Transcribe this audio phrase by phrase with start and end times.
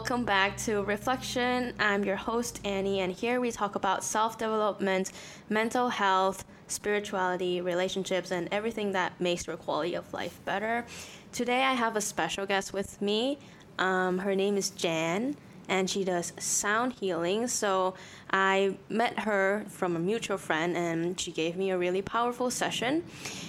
[0.00, 1.74] welcome back to Reflection.
[1.78, 5.12] I'm your host, Annie, and here we talk about self development,
[5.50, 10.86] mental health, spirituality, relationships, and everything that makes your quality of life better.
[11.32, 13.38] Today, I have a special guest with me.
[13.78, 15.36] Um, her name is Jan
[15.70, 17.46] and she does sound healing.
[17.46, 17.94] So
[18.30, 23.04] I met her from a mutual friend, and she gave me a really powerful session.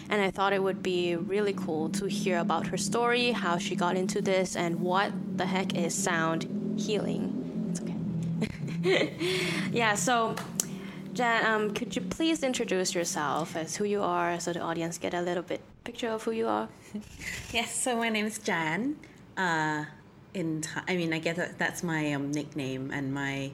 [0.10, 3.76] And I thought it would be really cool to hear about her story, how she
[3.76, 7.24] got into this, and what the heck is sound healing.
[7.72, 9.14] It's okay.
[9.74, 10.36] yeah, so.
[11.14, 15.14] Jan, um, could you please introduce yourself as who you are so the audience get
[15.14, 16.70] a little bit picture of who you are?
[17.52, 18.96] yes, so my name is Jan.
[19.36, 19.84] Uh,
[20.34, 23.52] in time, I mean, I guess that, that's my um, nickname, and my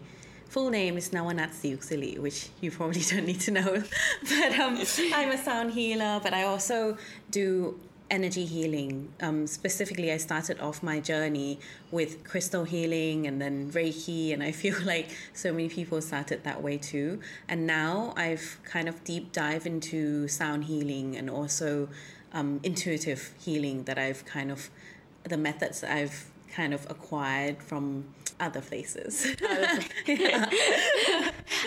[0.49, 3.83] full name is Navanath Sriyuksiri, which you probably don't need to know.
[4.29, 4.77] but um,
[5.13, 6.97] I'm a sound healer, but I also
[7.31, 9.09] do energy healing.
[9.21, 11.59] Um, specifically, I started off my journey
[11.91, 16.61] with crystal healing and then Reiki, and I feel like so many people started that
[16.61, 17.19] way too.
[17.47, 21.89] And now I've kind of deep dive into sound healing and also
[22.33, 24.69] um, intuitive healing that I've kind of
[25.23, 28.03] the methods that I've kind of acquired from
[28.39, 29.27] other places.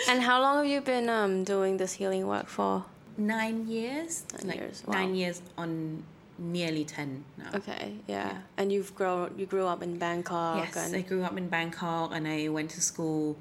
[0.09, 2.83] and how long have you been um, doing this healing work for?
[3.17, 4.25] Nine years.
[4.33, 4.83] Nine like years.
[4.85, 4.93] Wow.
[4.99, 6.03] Nine years on
[6.37, 7.51] nearly 10 now.
[7.55, 8.27] Okay, yeah.
[8.27, 8.37] yeah.
[8.57, 10.95] And you've grown you grew up in Bangkok Yes, and...
[10.95, 13.37] I grew up in Bangkok and I went to school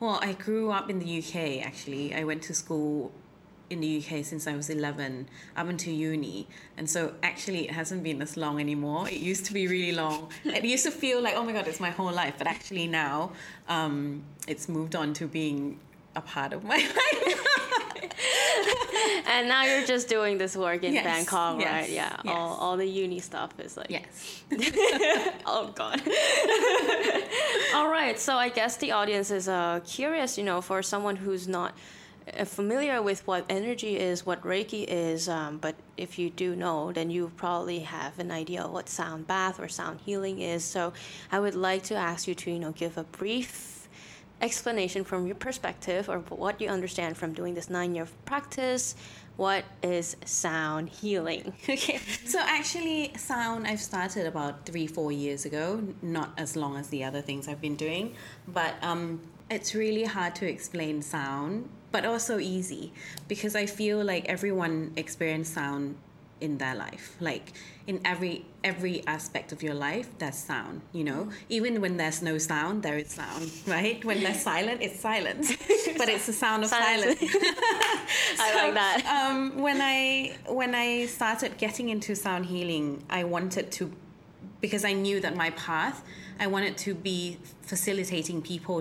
[0.00, 2.14] well, I grew up in the UK actually.
[2.14, 3.10] I went to school
[3.70, 6.46] in the UK since I was 11 up until uni.
[6.76, 9.08] And so actually, it hasn't been as long anymore.
[9.08, 10.30] It used to be really long.
[10.44, 12.34] It used to feel like, oh my God, it's my whole life.
[12.38, 13.32] But actually, now
[13.68, 15.78] um, it's moved on to being
[16.16, 17.40] a part of my life.
[19.26, 21.90] and now you're just doing this work in yes, Bangkok, yes, right?
[21.90, 22.16] Yeah.
[22.24, 22.34] Yes.
[22.34, 23.90] All, all the uni stuff is like.
[23.90, 24.42] Yes.
[25.46, 26.00] oh, God.
[27.74, 28.18] all right.
[28.18, 31.74] So I guess the audience is uh, curious, you know, for someone who's not
[32.44, 37.10] familiar with what energy is, what Reiki is, um, but if you do know, then
[37.10, 40.64] you probably have an idea of what sound bath or sound healing is.
[40.64, 40.92] So
[41.30, 43.88] I would like to ask you to, you know, give a brief
[44.40, 48.94] explanation from your perspective or what you understand from doing this nine year practice.
[49.36, 51.52] What is sound healing?
[51.68, 56.88] okay, so actually, sound I've started about three, four years ago, not as long as
[56.88, 58.14] the other things I've been doing,
[58.46, 59.20] but um,
[59.50, 62.92] it's really hard to explain sound but also easy
[63.28, 65.94] because I feel like everyone experiences sound
[66.40, 67.14] in their life.
[67.20, 67.52] Like
[67.86, 71.28] in every every aspect of your life there's sound you know?
[71.56, 73.46] Even when there's no sound there is sound
[73.76, 74.04] right?
[74.04, 75.46] When there's silent it's silence.
[76.00, 77.32] But it's the sound of silence, silence.
[78.38, 78.98] so, i like that.
[79.16, 79.98] um, when i
[80.60, 82.86] when i started getting into sound healing
[83.18, 83.82] i wanted to
[84.64, 85.98] because i knew that my path
[86.44, 87.18] i wanted to be
[87.70, 88.78] facilitating people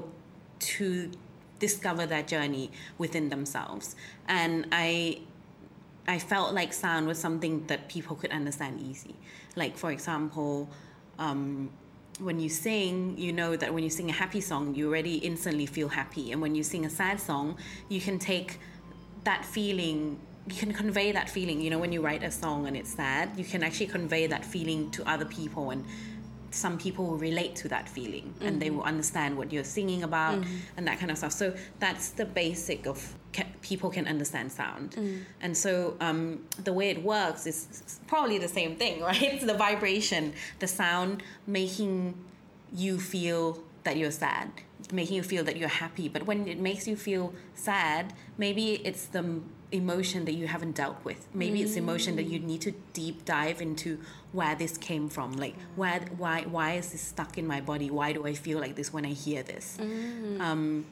[0.71, 1.11] to
[1.67, 2.65] discover that journey
[2.97, 3.95] within themselves.
[4.27, 5.21] And I
[6.15, 9.15] I felt like sound was something that people could understand easy.
[9.55, 10.69] Like for example,
[11.17, 11.69] um,
[12.19, 15.67] when you sing, you know that when you sing a happy song, you already instantly
[15.77, 16.25] feel happy.
[16.33, 17.57] And when you sing a sad song,
[17.87, 18.59] you can take
[19.23, 22.75] that feeling you can convey that feeling you know when you write a song and
[22.75, 25.85] it's sad you can actually convey that feeling to other people and
[26.53, 28.45] some people will relate to that feeling mm-hmm.
[28.45, 28.77] and they mm-hmm.
[28.77, 30.77] will understand what you're singing about mm-hmm.
[30.77, 31.31] and that kind of stuff.
[31.31, 34.91] So that's the basic of ca- people can understand sound.
[34.91, 35.21] Mm.
[35.41, 39.21] And so um, the way it works is probably the same thing, right?
[39.21, 42.15] It's the vibration, the sound making
[42.73, 44.49] you feel that you're sad,
[44.91, 46.07] making you feel that you're happy.
[46.07, 49.41] But when it makes you feel sad, maybe it's the
[49.73, 51.27] emotion that you haven't dealt with.
[51.33, 51.63] Maybe mm.
[51.63, 53.99] it's emotion that you need to deep dive into
[54.31, 55.33] where this came from.
[55.33, 57.89] Like where why why is this stuck in my body?
[57.89, 59.77] Why do I feel like this when I hear this?
[59.79, 60.39] Mm.
[60.39, 60.85] Um,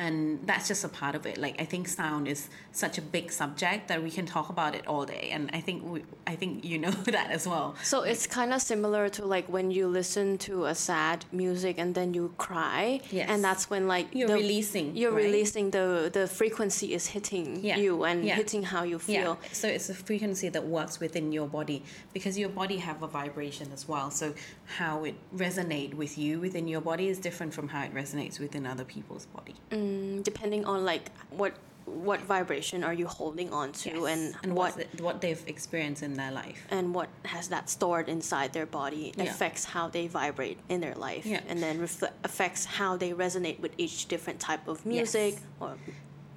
[0.00, 3.30] and that's just a part of it like i think sound is such a big
[3.30, 6.64] subject that we can talk about it all day and i think we, i think
[6.64, 10.38] you know that as well so it's kind of similar to like when you listen
[10.38, 13.28] to a sad music and then you cry yes.
[13.28, 15.24] and that's when like you're the, releasing you're right?
[15.24, 17.76] releasing the the frequency is hitting yeah.
[17.76, 18.36] you and yeah.
[18.36, 19.48] hitting how you feel yeah.
[19.52, 21.82] so it's a frequency that works within your body
[22.14, 24.32] because your body have a vibration as well so
[24.78, 28.64] how it resonate with you within your body is different from how it resonates within
[28.66, 31.54] other people's body mm mm, depending on like what
[31.86, 34.18] what vibration are you holding on to yes.
[34.18, 38.08] and, and what the, what they've experienced in their life and what has that stored
[38.08, 39.24] inside their body yeah.
[39.24, 41.40] affects how they vibrate in their life yeah.
[41.48, 45.42] and then refle- affects how they resonate with each different type of music yes.
[45.58, 45.76] or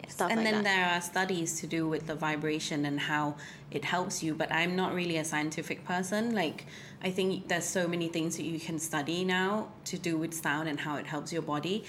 [0.09, 0.75] stuff and like then that.
[0.75, 3.35] there are studies to do with the vibration and how
[3.71, 6.65] it helps you but i'm not really a scientific person like
[7.03, 10.67] i think there's so many things that you can study now to do with sound
[10.67, 11.83] and how it helps your body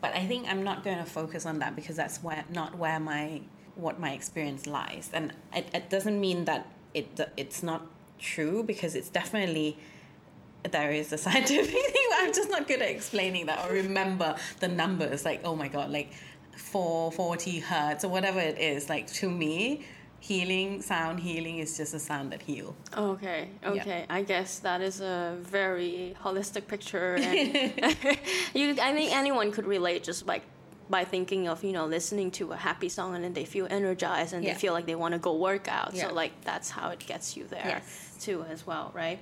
[0.00, 3.00] but i think i'm not going to focus on that because that's where not where
[3.00, 3.40] my
[3.78, 5.08] what my experience lies.
[5.12, 7.86] And it, it doesn't mean that it it's not
[8.18, 9.78] true because it's definitely
[10.70, 14.66] there is a scientific thing i'm just not good at explaining that or remember the
[14.66, 16.12] numbers like oh my god like
[16.56, 19.84] 440 hertz or whatever it is like to me
[20.20, 23.70] healing sound healing is just a sound that heal Okay, Yeah.
[23.70, 24.06] okay.
[24.10, 27.54] I guess that is a very holistic picture, and
[28.54, 28.70] you.
[28.88, 30.42] I think anyone could relate just like
[30.90, 34.32] by thinking of you know listening to a happy song and then they feel energized
[34.34, 34.54] and Yeah.
[34.54, 35.94] they feel like they want to go work out.
[35.94, 36.08] Yeah.
[36.08, 38.16] So like that's how it gets you there Yes.
[38.20, 39.18] too as well, right?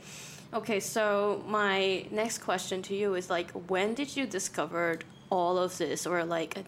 [0.54, 5.76] Okay, so my next question to you is like, when did you discover all of
[5.76, 6.64] this, or like?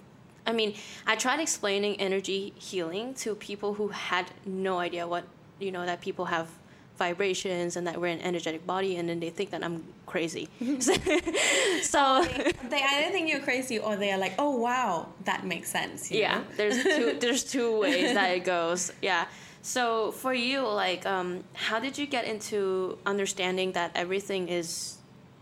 [0.48, 0.74] I mean,
[1.06, 5.24] I tried explaining energy healing to people who had no idea what,
[5.60, 6.48] you know, that people have
[6.96, 10.48] vibrations and that we're an energetic body, and then they think that I'm crazy.
[10.60, 12.24] so,
[12.70, 16.38] they either think you're crazy or they are like oh wow that makes sense yeah,
[16.38, 16.44] know?
[16.56, 18.90] there's two there's two ways that it goes.
[19.02, 19.26] Yeah.
[19.60, 24.97] So for you, like, um, how did you get into understanding that everything is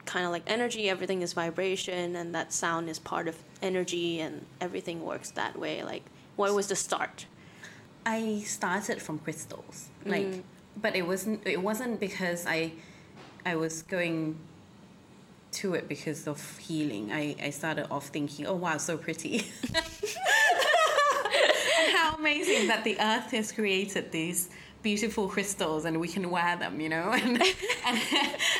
[0.06, 4.46] kind of like energy, everything is vibration, and that sound is part of energy, and
[4.60, 5.82] everything works that way?
[5.82, 6.04] Like,
[6.36, 7.26] what was the start?
[8.04, 10.42] I started from crystals, like, Mm.
[10.80, 11.46] but it wasn't.
[11.46, 12.72] It wasn't because I,
[13.44, 14.36] I was going
[15.52, 17.12] to it because of healing.
[17.12, 19.46] I I started off thinking, oh wow, so pretty.
[21.96, 24.48] how amazing that the earth has created these
[24.86, 27.06] beautiful crystals and we can wear them, you know?
[27.26, 27.42] And,
[27.88, 27.98] and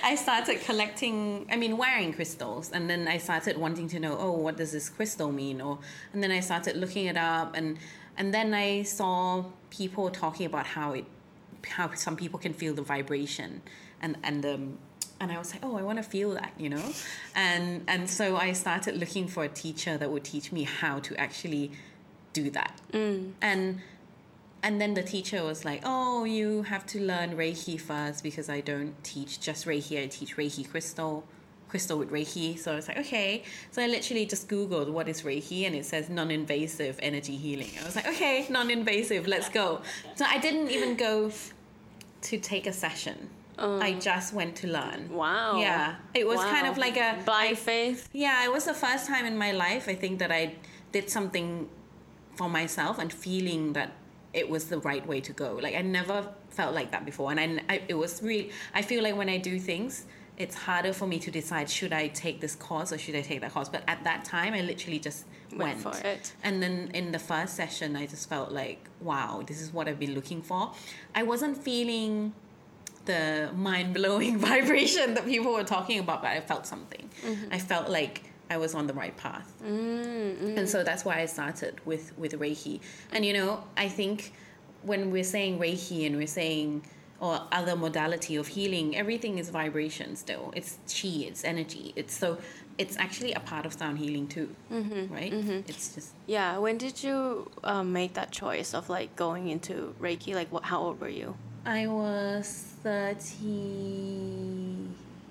[0.03, 2.73] I started collecting, I mean, wearing crystals.
[2.73, 5.61] And then I started wanting to know, oh, what does this crystal mean?
[5.61, 5.79] Or,
[6.13, 7.79] and then I started looking it up and,
[8.19, 11.05] and then I saw people talking about how it,
[11.77, 13.63] how some people can feel the vibration
[14.03, 14.79] and, and um,
[15.19, 16.87] and I was like, oh, I want to feel that, you know,
[17.35, 21.19] and and so I started looking for a teacher that would teach me how to
[21.27, 21.71] actually
[22.35, 22.79] do that,
[23.41, 23.81] and
[24.63, 28.61] and then the teacher was like, oh, you have to learn Reiki first because I
[28.61, 31.25] don't teach just Reiki, I teach Reiki crystal,
[31.69, 32.59] crystal with Reiki.
[32.59, 33.43] So I was like, okay.
[33.71, 37.71] So I literally just Googled what is Reiki and it says non invasive energy healing.
[37.81, 39.83] I was like, okay, non invasive, let's go.
[40.15, 41.31] So I didn't even go
[42.23, 43.31] to take a session.
[43.59, 43.81] Oh.
[43.81, 45.09] I just went to learn.
[45.11, 45.59] Wow.
[45.59, 45.95] Yeah.
[46.13, 48.09] It was kind of like a blind faith.
[48.13, 50.57] yeah, it was the first time in my life I think that I
[50.93, 51.69] did something
[52.35, 53.93] for myself and feeling that
[54.37, 55.59] it was the right way to go.
[55.61, 58.51] Like I never felt like that before, and I, I it was really.
[58.75, 60.05] I feel like when I do things,
[60.37, 63.41] it's harder for me to decide should I take this course or should I take
[63.41, 63.69] that course.
[63.69, 66.33] But at that time, I literally just Went went, for it.
[66.43, 69.99] And then in the first session, I just felt like, wow, this is what I've
[69.99, 70.73] been looking for.
[71.15, 72.35] I wasn't feeling
[73.07, 77.09] the mind blowing vibration that people were talking about, but I felt something.
[77.25, 77.55] Mm-hmm.
[77.55, 79.53] I felt like I was on the right path.
[79.63, 82.81] And so that's why I started with, with Reiki.
[83.13, 84.33] And you know, I think
[84.83, 86.85] when we're saying Reiki and we're saying
[87.19, 90.53] or other modality of healing, everything is vibration still.
[90.55, 91.93] It's chi, it's energy.
[91.97, 92.39] It's so
[92.79, 94.55] it's actually a part of sound healing too.
[94.71, 95.33] Right?
[95.33, 95.61] Mm-hmm.
[95.67, 96.59] It's just Yeah.
[96.59, 100.35] When did you um, make that choice of like going into Reiki?
[100.35, 100.65] Like, what?
[100.65, 101.37] How old were you?
[101.65, 104.89] I was 30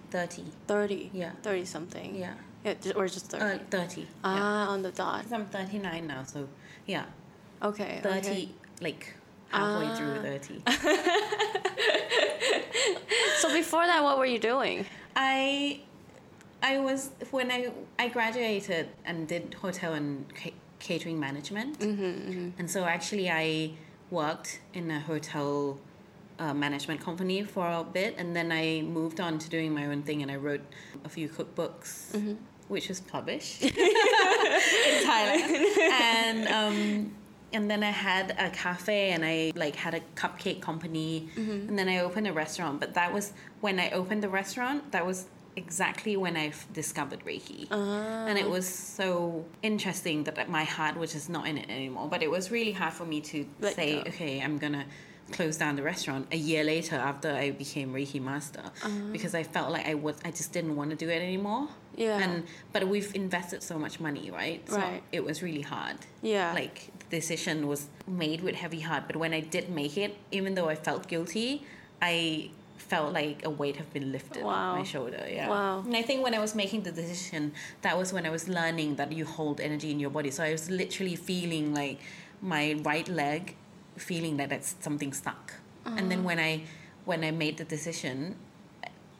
[0.10, 0.44] 30.
[0.68, 1.10] Thirty.
[1.14, 1.32] Yeah.
[1.44, 2.16] Thirty something.
[2.16, 2.34] Yeah.
[2.66, 3.60] Yeah, or just thirty.
[3.60, 4.02] Uh, 30.
[4.02, 4.08] yeah.
[4.24, 5.26] ah, on the dot.
[5.32, 6.48] I'm 39 now, so
[6.88, 7.06] yeah.
[7.62, 8.00] Okay.
[8.04, 8.50] 30 okay.
[8.82, 9.14] like
[9.50, 9.96] halfway Ah.
[9.96, 10.62] through 30.
[13.40, 14.86] So before that, what were you doing?
[15.16, 15.82] I
[16.64, 22.86] I was when I I graduated and did hotel and ca- catering management, and so
[22.86, 23.72] actually I
[24.10, 25.78] worked in a hotel
[26.40, 30.02] uh, management company for a bit, and then I moved on to doing my own
[30.04, 30.62] thing, and I wrote
[31.04, 32.16] a few cookbooks,
[32.68, 36.48] which was published in Thailand, and.
[36.48, 37.12] Um,
[37.54, 41.88] and then I had a cafe and I like had a cupcake company and then
[41.88, 42.82] I opened a restaurant.
[42.82, 43.32] But that was
[43.62, 47.72] when I opened the restaurant, that was exactly when I discovered Reiki.
[47.72, 52.10] And it was so interesting that my heart was just not in it anymore.
[52.10, 54.02] But it was really hard for me to Let say, go.
[54.10, 54.86] okay, I'm gonna
[55.32, 58.90] close down the restaurant a year later after I became Reiki master uh-huh.
[59.12, 61.68] because I felt like I was I just didn't want to do it anymore.
[61.96, 62.20] Yeah.
[62.20, 64.68] And but we've invested so much money, right?
[64.70, 65.02] So Right.
[65.12, 66.54] it was really hard Yeah.
[66.54, 70.56] like the decision was made with heavy heart but when i did make it even
[70.56, 71.64] though i felt guilty
[72.02, 74.52] i felt like a weight have been lifted Wow.
[74.74, 75.24] off my shoulder.
[75.28, 75.50] Yeah.
[75.50, 75.80] Wow.
[75.86, 78.98] And I think when I was making the decision, that was when I was learning
[78.98, 80.30] that you hold energy in your body.
[80.30, 82.00] So I was literally feeling like
[82.42, 83.56] my right leg,
[83.98, 85.54] feeling that it's something stuck.
[85.86, 86.10] And Uh-huh.
[86.10, 86.64] then when I
[87.06, 88.36] when I made the decision,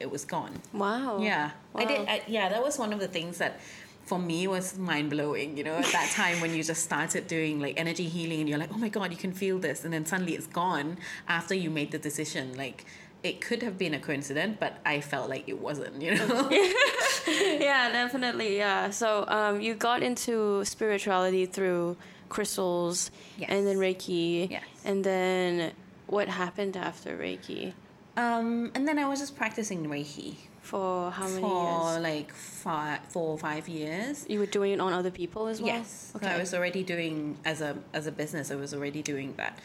[0.00, 0.60] it was gone.
[0.72, 1.18] Wow.
[1.20, 2.08] Yeah, I did.
[2.08, 3.60] I, yeah, that was one of the things that
[4.04, 5.56] for me was mind blowing.
[5.56, 8.58] You know, at that time when you just started doing like energy healing and you're
[8.58, 11.70] like, oh my god, you can feel this, and then suddenly it's gone after you
[11.70, 12.56] made the decision.
[12.56, 12.84] Like
[13.22, 16.02] it could have been a coincidence, but I felt like it wasn't.
[16.02, 16.48] You know.
[17.30, 18.56] yeah, definitely.
[18.58, 18.90] Yeah.
[18.90, 21.96] So um, you got into spirituality through
[22.28, 23.50] crystals Yes.
[23.50, 24.50] and then Reiki.
[24.50, 24.64] Yes.
[24.84, 25.72] And then
[26.06, 27.72] what happened after Reiki?
[28.16, 32.02] um, and then I was just practicing Reiki For how many for years?
[32.02, 34.24] like five, four or five years.
[34.28, 35.68] You were doing it on other people as well?
[35.74, 36.12] Yes.
[36.16, 36.26] Okay.
[36.26, 38.50] So I was already doing as a as a business.
[38.50, 39.58] I was already doing that,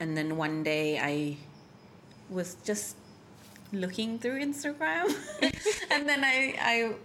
[0.00, 1.36] and then one day I
[2.30, 2.96] was just
[3.72, 5.06] looking through Instagram,
[5.90, 6.54] and then I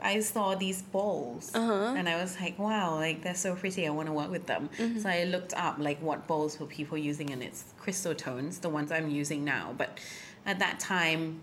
[0.02, 1.94] I I saw these bowls, Uh-huh.
[1.98, 3.86] and I was like, wow, like they're so pretty.
[3.88, 4.70] I want to work with them.
[4.78, 5.00] Mm-hmm.
[5.00, 8.70] So I looked up like what bowls were people using, and it's crystal tones, the
[8.70, 9.74] ones I'm using now.
[9.78, 10.00] But
[10.46, 11.42] at that time.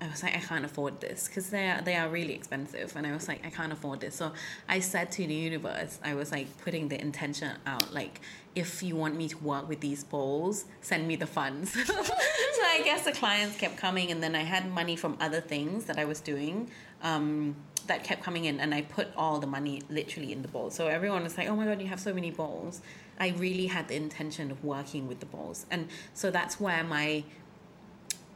[0.00, 3.06] I was like, I can't afford this because they are they are really expensive, and
[3.06, 4.14] I was like, I can't afford this.
[4.14, 4.32] So
[4.68, 8.20] I said to the universe, I was like putting the intention out, like,
[8.54, 11.72] if you want me to work with these bowls, send me the funds.
[11.86, 15.86] so I guess the clients kept coming, and then I had money from other things
[15.86, 16.70] that I was doing.
[17.02, 20.70] Um, that kept coming in, and I put all the money literally in the bowl.
[20.70, 22.80] So everyone was like, "Oh my god, you have so many bowls."
[23.18, 27.24] I really had the intention of working with the bowls, and so that's where my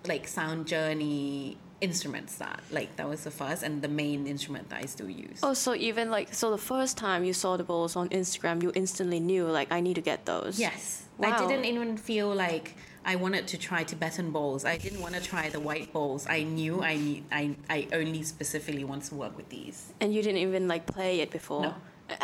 [0.07, 4.83] like sound journey instruments that Like that was the first and the main instrument that
[4.83, 5.40] I still use.
[5.42, 8.71] Oh, so even like, so the first time you saw the bowls on Instagram, you
[8.75, 10.59] instantly knew, like, I need to get those.
[10.59, 11.04] Yes.
[11.19, 11.33] Wow.
[11.33, 14.64] I didn't even feel like I wanted to try Tibetan bowls.
[14.64, 16.26] I didn't want to try the white bowls.
[16.28, 19.92] I knew I need I I only specifically want to work with these.
[20.00, 21.62] And you didn't even like play it before.
[21.62, 21.75] No.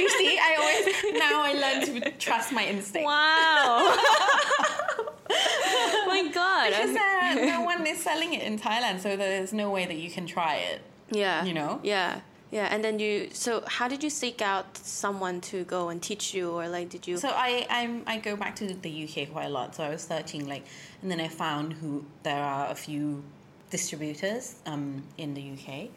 [0.00, 3.04] You see, I always now I learn to trust my instinct.
[3.04, 4.78] Wow.
[6.06, 6.70] my God.
[6.70, 10.10] Because uh, no one is selling it in Thailand, so there's no way that you
[10.10, 10.80] can try it.
[11.10, 11.44] yeah.
[11.44, 11.80] you know?
[11.82, 12.20] Yeah.
[12.50, 12.68] Yeah.
[12.70, 16.50] And then you, so how did you seek out someone to go and teach you
[16.50, 17.18] or like, did you?
[17.18, 19.74] So I I'm, I go back to the UK quite a lot.
[19.74, 20.64] So I was searching like,
[21.02, 23.22] and then I found who there are a few
[23.70, 25.88] distributors um, in the UK.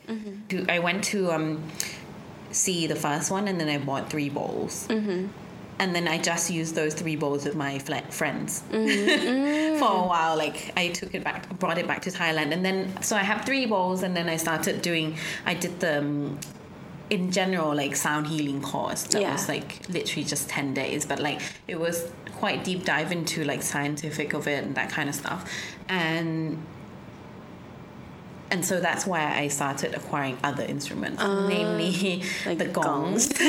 [0.50, 1.64] Do- I went to um,
[2.52, 4.88] see the first one, and then I bought three bowls.
[5.82, 7.80] And then I just used those three bowls with my
[8.20, 10.38] friends for a while.
[10.38, 13.46] Like I took it back, brought it back to Thailand, and then so I have
[13.46, 15.18] three bowls, and then I started doing.
[15.46, 16.40] I did the um,
[17.10, 19.34] in general like sound healing course that Yeah.
[19.34, 23.62] was like literally just 10 days but like it was quite deep dive into like
[23.62, 25.52] scientific of it and that kind of stuff
[25.90, 26.58] and
[28.52, 33.32] and so that's why I started acquiring other instruments, namely Ah, like the gongs,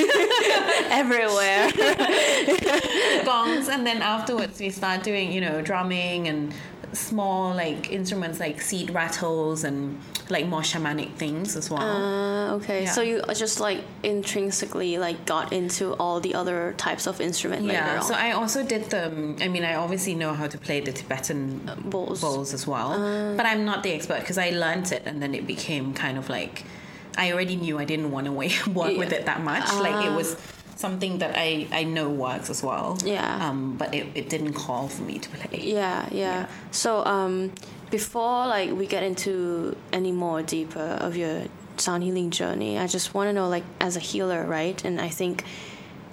[0.90, 1.70] everywhere.
[3.24, 6.54] gongs, and then afterwards we start doing, you know, drumming and
[6.92, 9.98] small like instruments like seed rattles and
[10.30, 11.82] like more shamanic things as well.
[11.82, 12.86] Uh, okay.
[12.86, 13.22] So Yeah.
[13.26, 18.14] you just like intrinsically like got into all the other types of instrument Yeah, so
[18.14, 19.04] I also did the.
[19.40, 22.20] I mean, I obviously know how to play the Tibetan bowls.
[22.20, 22.90] bowls as well,
[23.36, 26.28] but I'm not the expert because I learned it and then it became kind of
[26.28, 26.64] like
[27.16, 28.32] I already knew I didn't want to
[28.80, 29.66] work with it that much.
[29.74, 30.36] Like it was
[30.76, 32.98] something that I I know works as well.
[33.04, 33.48] Yeah.
[33.48, 35.60] Um, but it, it didn't call for me to play.
[35.60, 36.46] Yeah, yeah.
[36.70, 37.52] So um,
[37.92, 41.44] before like we get into any more deeper of your
[41.76, 44.82] sound healing journey, I just want to know like as a healer, right?
[44.84, 45.44] And I think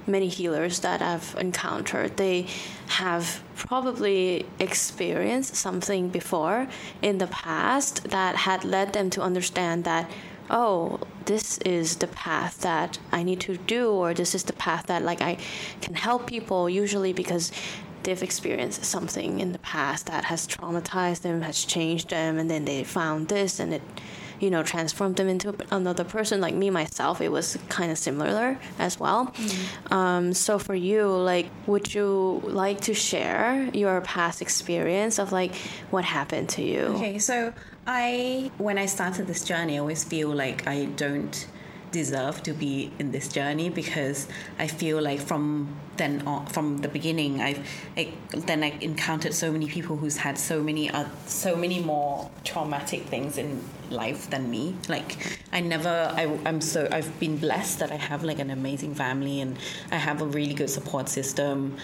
[0.05, 2.47] many healers that I've encountered, they
[2.87, 6.67] have probably experienced something before
[7.01, 10.11] in the past that had led them to understand that
[10.49, 14.87] oh this is the path that i need to do or this is the path
[14.87, 15.37] that like i
[15.79, 17.51] can help people usually because
[18.03, 22.65] they've experienced something in the past that has traumatized them has changed them and then
[22.65, 23.81] they found this and it
[24.39, 26.39] you know transformed them into another person.
[26.41, 29.33] Like me myself it was kind of similar as well.
[29.91, 35.55] Um, so for you like would you like to share your past experience of like
[35.91, 36.81] what happened to you?
[36.95, 37.53] Okay, so
[37.85, 41.47] I when I started this journey, I always feel like I don't
[41.91, 44.27] deserve to be in this journey because
[44.57, 47.59] I feel like from then on, from the beginning, I've
[47.97, 52.29] I, then I encountered so many people who's had so many uh, so many more
[52.43, 54.75] traumatic things in life than me.
[54.87, 58.95] Like I never, I, I'm so I've been blessed that I have like an amazing
[58.95, 59.57] family and
[59.91, 61.77] I have a really good support system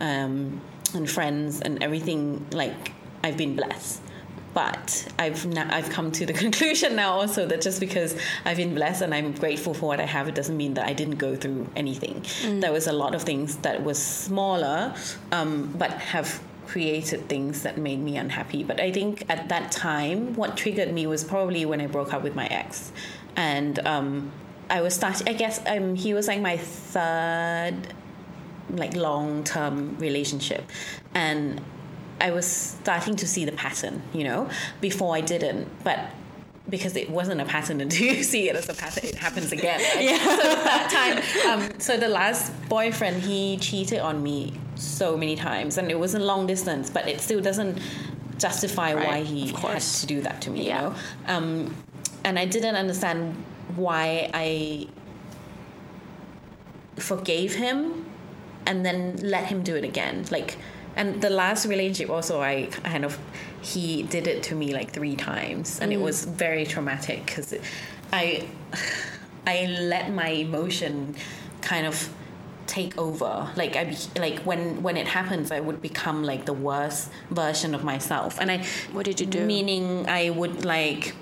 [0.00, 0.60] um,
[0.94, 2.92] and friends and everything like
[3.24, 4.02] I've been blessed.
[4.54, 8.74] But I've now, I've come to the conclusion now also that just because I've been
[8.74, 11.36] blessed and I'm grateful for what I have, it doesn't mean that I didn't go
[11.36, 12.20] through anything.
[12.42, 12.60] Mm.
[12.60, 14.94] There was a lot of things that was smaller,
[15.30, 18.62] um, but have created things that made me unhappy.
[18.62, 22.22] But I think at that time, what triggered me was probably when I broke up
[22.22, 22.92] with my ex,
[23.36, 24.32] and um,
[24.70, 25.28] I was starting.
[25.28, 27.94] I guess um, he was like my third
[28.70, 30.70] like long term relationship
[31.14, 31.60] and
[32.22, 34.48] I was starting to see the pattern, you know.
[34.80, 35.98] Before I didn't, but
[36.68, 39.80] because it wasn't a pattern until you see it as a pattern, it happens again.
[39.80, 40.04] Right?
[40.04, 40.18] Yeah.
[40.18, 45.78] So that time, um, so the last boyfriend, he cheated on me so many times,
[45.78, 47.80] and it was a long distance, but it still doesn't
[48.38, 50.66] justify Right, why he had to do that to me.
[50.66, 50.82] Yeah.
[50.82, 50.94] You know,
[51.26, 51.76] um,
[52.24, 53.34] and I didn't understand
[53.74, 54.86] why I
[56.96, 58.06] forgave him
[58.66, 60.56] and then let him do it again like
[60.96, 63.18] and the last relationship also i kind of
[63.62, 65.78] he did it to me like three times.
[65.80, 66.02] And it mm.
[66.02, 67.54] was very traumatic because
[68.12, 68.46] i
[69.46, 71.14] i let my emotion
[71.60, 72.12] kind of
[72.66, 73.50] take over.
[73.56, 77.74] Like i be, like when when it happens i would become like the worst version
[77.74, 78.38] of myself.
[78.40, 79.46] And i What did you do?
[79.46, 81.14] meaning i would like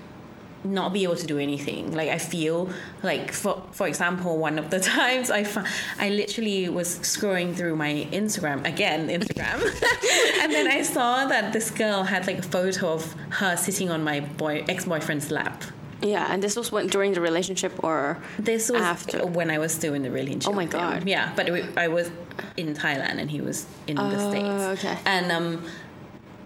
[0.63, 1.93] not be able to do anything.
[1.95, 2.69] Like I feel
[3.03, 5.65] like for for example, one of the times I fo-
[5.99, 9.59] I literally was scrolling through my Instagram again, Instagram,
[10.43, 14.05] and then I saw that this girl had like a photo of her sitting on
[14.05, 15.65] my boy ex boyfriend's lap.
[16.03, 19.27] Yeah, and this was when during the relationship or This was After.
[19.27, 20.51] when I was still in the relationship.
[20.51, 20.65] Oh my.
[20.65, 21.07] God.
[21.07, 22.11] Yeah, but it, I was
[22.57, 24.85] in Thailand and he was in the Oh, states.
[24.85, 24.99] okay.
[25.05, 25.63] And um,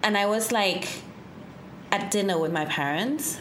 [0.03, 0.89] and I was like
[1.93, 3.39] at dinner with my parents,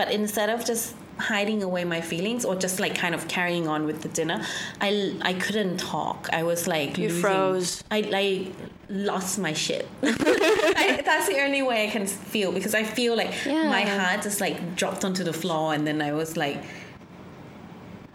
[0.00, 3.80] but instead of just hiding away my feelings or just like kind of carrying on
[3.88, 4.38] with the dinner,
[4.80, 4.88] I
[5.30, 6.18] I couldn't talk.
[6.40, 7.84] I was like You losing- froze.
[7.96, 8.40] I like
[8.88, 9.84] lost my shit.
[10.02, 13.32] I, that's the only way I can feel because I feel like
[13.76, 16.58] my heart just like dropped onto the floor and then I was like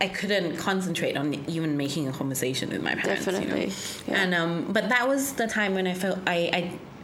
[0.01, 3.25] I couldn't concentrate on even making a conversation with my parents.
[3.27, 3.39] you know?
[3.39, 3.71] Definitely,
[4.07, 4.21] yeah.
[4.21, 6.61] And um, but that was the time when I felt I, I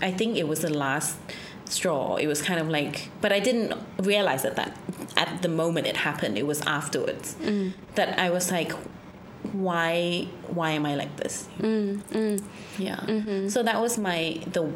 [0.08, 1.16] I think it was the last
[1.72, 2.16] straw.
[2.18, 4.78] It was kind of like, but I didn't realize that that
[5.18, 6.38] at the moment it happened.
[6.38, 7.74] It was afterwards Mm.
[7.96, 8.72] that I was like,
[9.54, 11.48] why why am I like this?
[11.60, 12.42] Mm,
[12.78, 12.98] Yeah.
[12.98, 13.48] Mm-hmm.
[13.50, 14.70] So that was my the.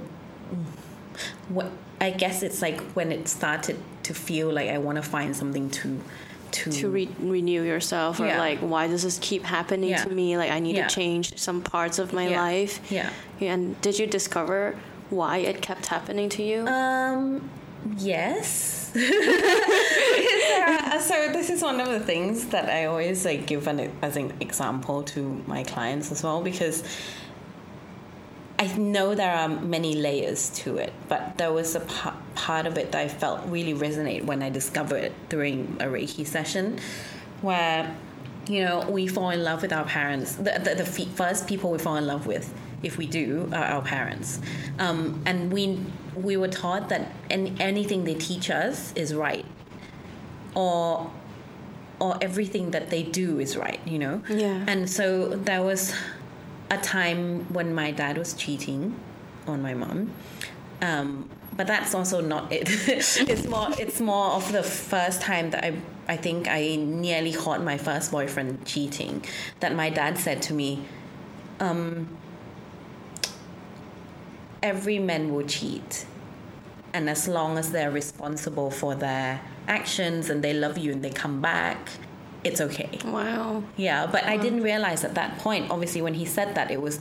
[1.49, 5.35] What I guess it's like when it started to feel like I want to find
[5.35, 5.99] something to
[6.51, 8.39] to to re- renew yourself or Yeah.
[8.39, 10.03] like why does this keep happening Yeah.
[10.03, 10.87] to me like i need Yeah.
[10.87, 12.41] to change some parts of my Yeah.
[12.41, 13.09] life Yeah.
[13.41, 14.75] and did you discover
[15.09, 17.49] why it kept happening to you Um,
[17.97, 18.91] yes.
[21.05, 24.33] So this is one of the things that I always like give an, as an
[24.39, 26.83] example to my clients as well because
[28.57, 32.77] I know there are many layers to it, but there was a pa- part of
[32.77, 36.79] it that I felt really resonate when I discovered it during a Reiki session,
[37.41, 37.95] where
[38.47, 40.35] you know we fall in love with our parents.
[40.35, 42.51] The the, the first people we fall in love with,
[42.85, 44.39] if we do, are our parents,
[44.79, 45.79] um, and we
[46.15, 49.45] we were taught that any, anything they teach us is right,
[50.53, 51.11] or
[51.99, 54.21] or everything that they do is right, you know.
[54.29, 54.63] Yeah.
[54.67, 55.93] And so there was
[56.69, 58.95] a time when my dad was cheating
[59.47, 60.11] on my mom.
[60.81, 62.67] Um, but that's also not it.
[62.87, 67.63] it's more it's more of the first time that I I think I nearly caught
[67.63, 69.23] my first boyfriend cheating.
[69.61, 70.83] That my dad said to me,
[71.59, 72.17] um,
[74.65, 76.05] every man will cheat.
[76.93, 81.09] And as long as they're responsible for their actions and they love you and they
[81.09, 81.77] come back,
[82.43, 82.99] it's okay.
[83.05, 85.71] wow Yeah, but I didn't realize at that point.
[85.71, 86.99] Obviously, when he said that, it was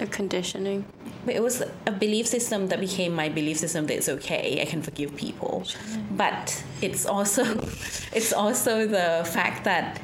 [0.00, 0.84] a conditioning
[1.26, 4.60] it was a belief system that became my belief system that it's okay.
[4.60, 5.64] I can forgive people,
[6.10, 7.44] but it's also
[8.12, 10.00] it's also the fact that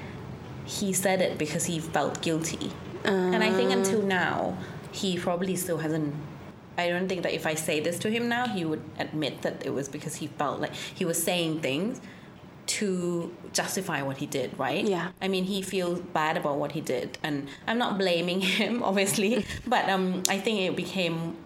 [0.65, 2.71] he said it because he felt guilty,
[3.05, 3.79] and I think ah.
[3.79, 4.57] until now
[4.93, 6.15] he probably still hasn't.
[6.79, 9.67] I don't think that if I say this to him now, he would admit that
[9.67, 12.01] it was because he felt like he was saying things
[12.79, 14.85] to justify what he did, right?
[14.85, 15.09] Yeah.
[15.23, 19.45] I mean, he feels bad about what he did, and I'm not blaming him, obviously,
[19.67, 21.37] but um, I think it became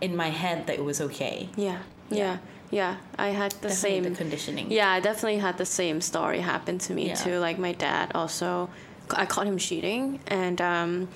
[0.00, 1.48] in my head that it was okay.
[1.56, 1.78] yeah
[2.10, 2.38] yeah
[2.70, 4.70] yeah i had the Definitely same the conditioning.
[4.70, 7.14] Yeah, I definitely had the same story happen to me Yeah.
[7.16, 7.38] too.
[7.38, 8.70] Like my dad also,
[9.10, 11.08] I caught him cheating, and um,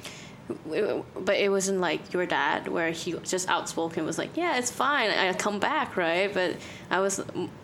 [0.48, 5.10] but it wasn't like your dad where he just outspoken was like, yeah, it's fine,
[5.10, 6.32] I come back, right?
[6.32, 6.56] But
[6.90, 7.22] I was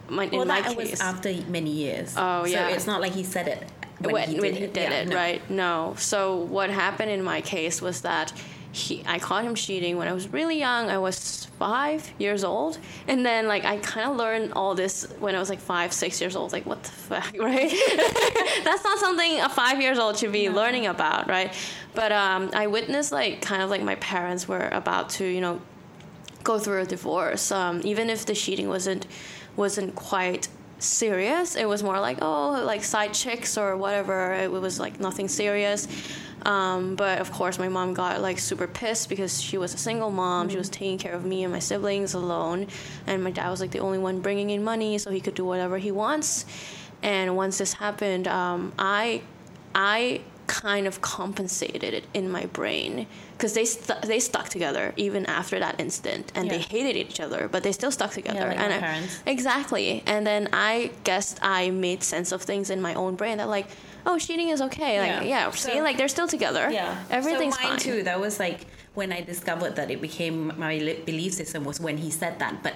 [0.09, 0.93] my in Well, my that case.
[0.93, 2.15] was after many years.
[2.17, 2.69] Oh, yeah.
[2.69, 3.65] So it's not like he said it
[4.01, 4.75] when, when, he did when he it.
[4.75, 5.17] did Yeah, it, no.
[5.17, 5.51] right?
[5.51, 5.95] No.
[5.99, 8.33] So what happened in my case was that
[8.79, 10.89] he I caught him cheating when I was really young.
[10.89, 15.35] I was five years old, and then like I kind of learned all this when
[15.35, 16.53] I was like five, six years old.
[16.53, 17.71] Like what the fuck, right?
[18.65, 20.55] That's not something a five years old should be no.
[20.55, 21.53] learning about, right?
[21.95, 25.61] But um, I witnessed like kind of like my parents were about to, you know,
[26.45, 27.51] go through a divorce.
[27.53, 29.07] Um, even if the cheating wasn't
[29.57, 34.35] wasn't quite serious, it was more like oh like side chicks or whatever.
[34.35, 35.89] It was like nothing serious.
[36.43, 40.11] Um, but of course, my mom got like super pissed because she was a single
[40.11, 40.47] mom.
[40.47, 40.53] Mm-hmm.
[40.53, 42.69] She was taking care of me and my siblings alone,
[43.07, 45.45] and my dad was like the only one bringing in money, so he could do
[45.45, 46.47] whatever he wants.
[47.03, 49.23] And once this happened, um, I,
[49.75, 53.07] I kind of compensated it in my brain
[53.37, 56.53] because they st- they stuck together even after that incident and yeah.
[56.53, 60.27] they hated each other but they still stuck together yeah, like and I, exactly and
[60.27, 63.69] then I guessed I made sense of things in my own brain that like
[64.09, 65.01] oh, cheating is okay.
[65.01, 66.69] Like, yeah, yeah see, like they're still together.
[66.71, 67.79] Yeah, everything's so mine fine.
[67.79, 68.03] too.
[68.03, 72.11] That was like when I discovered that it became my belief system was when he
[72.11, 72.75] said that, but.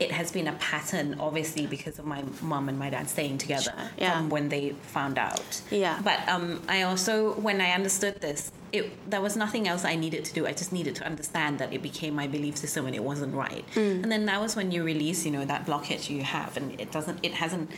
[0.00, 3.72] It has been a pattern, obviously, because of my mom and my dad staying together
[3.96, 4.18] yeah.
[4.18, 5.60] from when they found out.
[5.70, 6.00] Yeah.
[6.02, 10.24] But um, I also, when I understood this, it there was nothing else I needed
[10.24, 10.46] to do.
[10.46, 13.64] I just needed to understand that it became my belief system and it wasn't right.
[13.74, 14.02] Mm.
[14.02, 16.90] And then that was when you release, you know, that blockage you have, and it
[16.90, 17.70] doesn't, it hasn't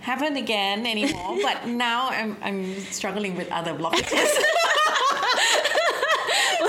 [0.00, 1.36] happened again anymore.
[1.42, 4.30] but now I'm I'm struggling with other blockages.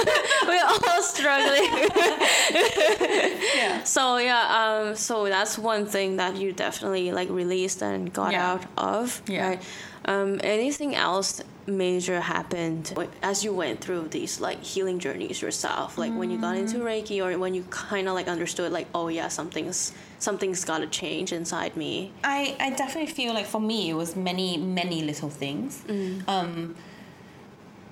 [0.47, 1.63] We're all struggling.
[3.55, 3.83] yeah.
[3.83, 8.51] So yeah, um, so that's one thing that you definitely like released and got yeah.
[8.51, 9.21] out of.
[9.27, 9.47] Yeah.
[9.47, 9.63] Right?
[10.05, 15.97] Um, anything else major happened as you went through these like healing journeys yourself?
[15.97, 16.17] Like mm.
[16.17, 19.27] when you got into Reiki, or when you kind of like understood, like, oh yeah,
[19.27, 22.13] something's something's got to change inside me.
[22.23, 25.83] I I definitely feel like for me it was many many little things.
[25.87, 26.27] Mm.
[26.27, 26.75] Um,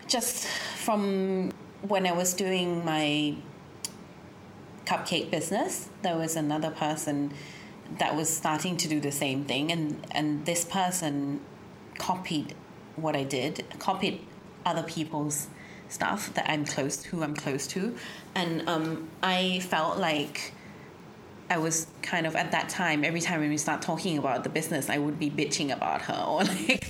[0.07, 1.51] just from
[1.81, 3.35] when I was doing my
[4.85, 7.33] cupcake business, there was another person
[7.99, 11.41] that was starting to do the same thing, and and this person
[11.97, 12.55] copied
[12.95, 14.21] what I did, copied
[14.65, 15.47] other people's
[15.89, 17.95] stuff that I'm close, who I'm close to,
[18.33, 20.53] and um, I felt like
[21.49, 23.03] I was kind of at that time.
[23.03, 26.23] Every time when we start talking about the business, I would be bitching about her,
[26.27, 26.87] or like,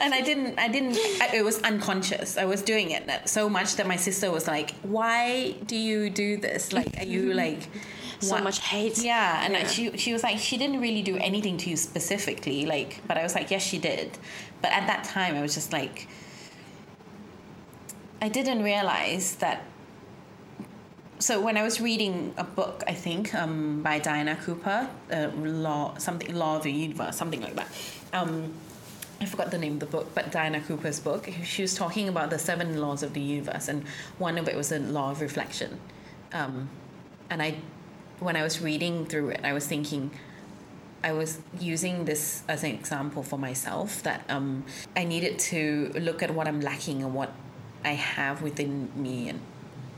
[0.00, 0.96] and I didn't, I didn't.
[1.20, 2.36] I, it was unconscious.
[2.36, 6.36] I was doing it so much that my sister was like, "Why do you do
[6.36, 6.72] this?
[6.72, 7.68] Like, are you like?"
[8.22, 8.44] so what?
[8.44, 8.98] much hate.
[8.98, 9.66] Yeah, and yeah.
[9.66, 13.22] she she was like she didn't really do anything to you specifically, like, but I
[13.22, 14.18] was like, yes, she did.
[14.60, 16.08] But at that time, I was just like,
[18.20, 19.64] I didn't realize that.
[21.22, 25.96] So when I was reading a book, I think um, by Diana Cooper, uh, law
[25.96, 27.68] something law of the universe, something like that.
[28.12, 28.52] Um,
[29.20, 31.30] I forgot the name of the book, but Diana Cooper's book.
[31.44, 33.86] She was talking about the seven laws of the universe, and
[34.18, 35.78] one of it was the law of reflection.
[36.32, 36.68] Um,
[37.30, 37.54] and I,
[38.18, 40.10] when I was reading through it, I was thinking,
[41.04, 44.64] I was using this as an example for myself that um,
[44.96, 47.32] I needed to look at what I'm lacking and what
[47.84, 49.40] I have within me and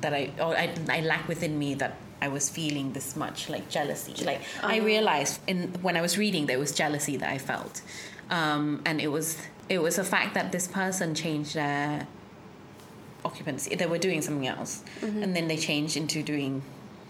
[0.05, 3.69] that I or I, I lack within me that I was feeling this much like
[3.69, 4.15] jealousy.
[4.25, 4.75] Like uh-huh.
[4.75, 7.83] I realized in when I was reading there was jealousy that I felt,
[8.31, 9.39] um, and it was
[9.69, 12.07] it was a fact that this person changed their
[13.25, 13.75] occupancy.
[13.75, 15.23] They were doing something else, mm-hmm.
[15.23, 16.63] and then they changed into doing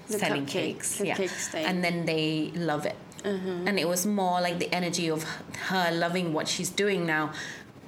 [0.07, 1.00] the selling cakes.
[1.00, 3.68] Yeah, cake and then they love it Mm-hmm.
[3.68, 5.24] And it was more like the energy of
[5.68, 7.33] her loving what she's doing now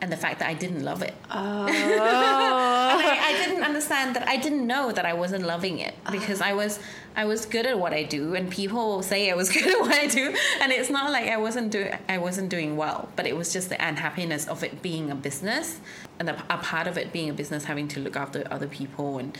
[0.00, 1.14] and the fact that I didn't love it.
[1.30, 1.66] Oh.
[1.68, 4.28] I, I, didn't understand that.
[4.28, 6.78] I didn't know that I wasn't loving it because I was
[7.14, 9.94] I was good at what I do, and people say I was good at what
[9.94, 13.36] I do, and it's not like I wasn't doing I wasn't doing well, but it
[13.36, 15.80] was just the unhappiness of it being a business,
[16.18, 19.18] and a, a part of it being a business having to look after other people
[19.18, 19.36] and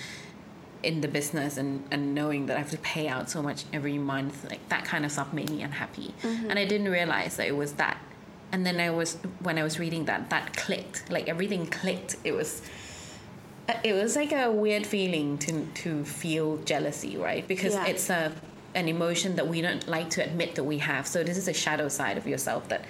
[0.83, 3.99] in the business and, and knowing that I have to pay out so much every
[3.99, 6.15] month, like that kind of stuff made me unhappy.
[6.23, 6.51] Mm-hmm.
[6.51, 7.99] And I didn't realize that it was that.
[8.57, 11.11] And then I was when I was reading that, that clicked.
[11.11, 12.17] Like everything clicked.
[12.25, 12.63] It was
[13.85, 17.47] it was like a weird feeling to to feel jealousy, right?
[17.47, 17.85] Because yeah.
[17.85, 18.33] it's a
[18.75, 21.07] an emotion that we don't like to admit that we have.
[21.07, 22.87] So this is a shadow side of yourself that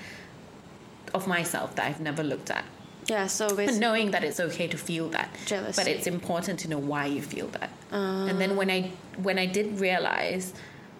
[1.12, 2.64] of myself that I've never looked at.
[3.08, 5.82] Yeah, so basically, knowing that it's okay to feel that, jealousy.
[5.82, 7.70] but it's important to know why you feel that.
[7.90, 10.54] Uh, and then when I when I did realize,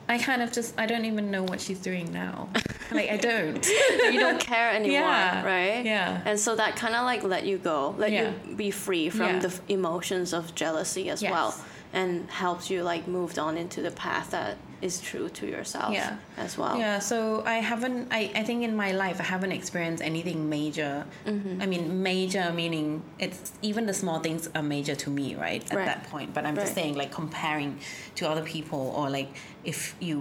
[0.09, 2.49] I kind of just I don't even know what she's doing now.
[2.93, 3.67] like I don't.
[3.67, 5.85] you don't care anymore, yeah, right?
[5.85, 6.23] Yeah.
[6.25, 8.33] And so that kind of like let you go, let yeah.
[8.47, 9.39] you be free from yeah.
[9.41, 11.33] the emotions of jealousy as yes.
[11.33, 11.55] well.
[11.93, 16.17] and helps you like moved on into the path that is true to yourself Yeah.
[16.47, 16.75] as well.
[16.79, 18.09] Yeah, so I haven't.
[18.11, 20.93] I, I think in my life I haven't experienced anything major.
[21.27, 21.63] Mm-hmm.
[21.65, 22.87] I mean, major meaning
[23.25, 25.63] it's even the small things are major to me, right?
[25.71, 25.87] At Right.
[25.93, 26.29] that point.
[26.37, 27.71] But I'm just saying, like comparing
[28.19, 29.31] to other people, or like
[29.73, 30.17] if you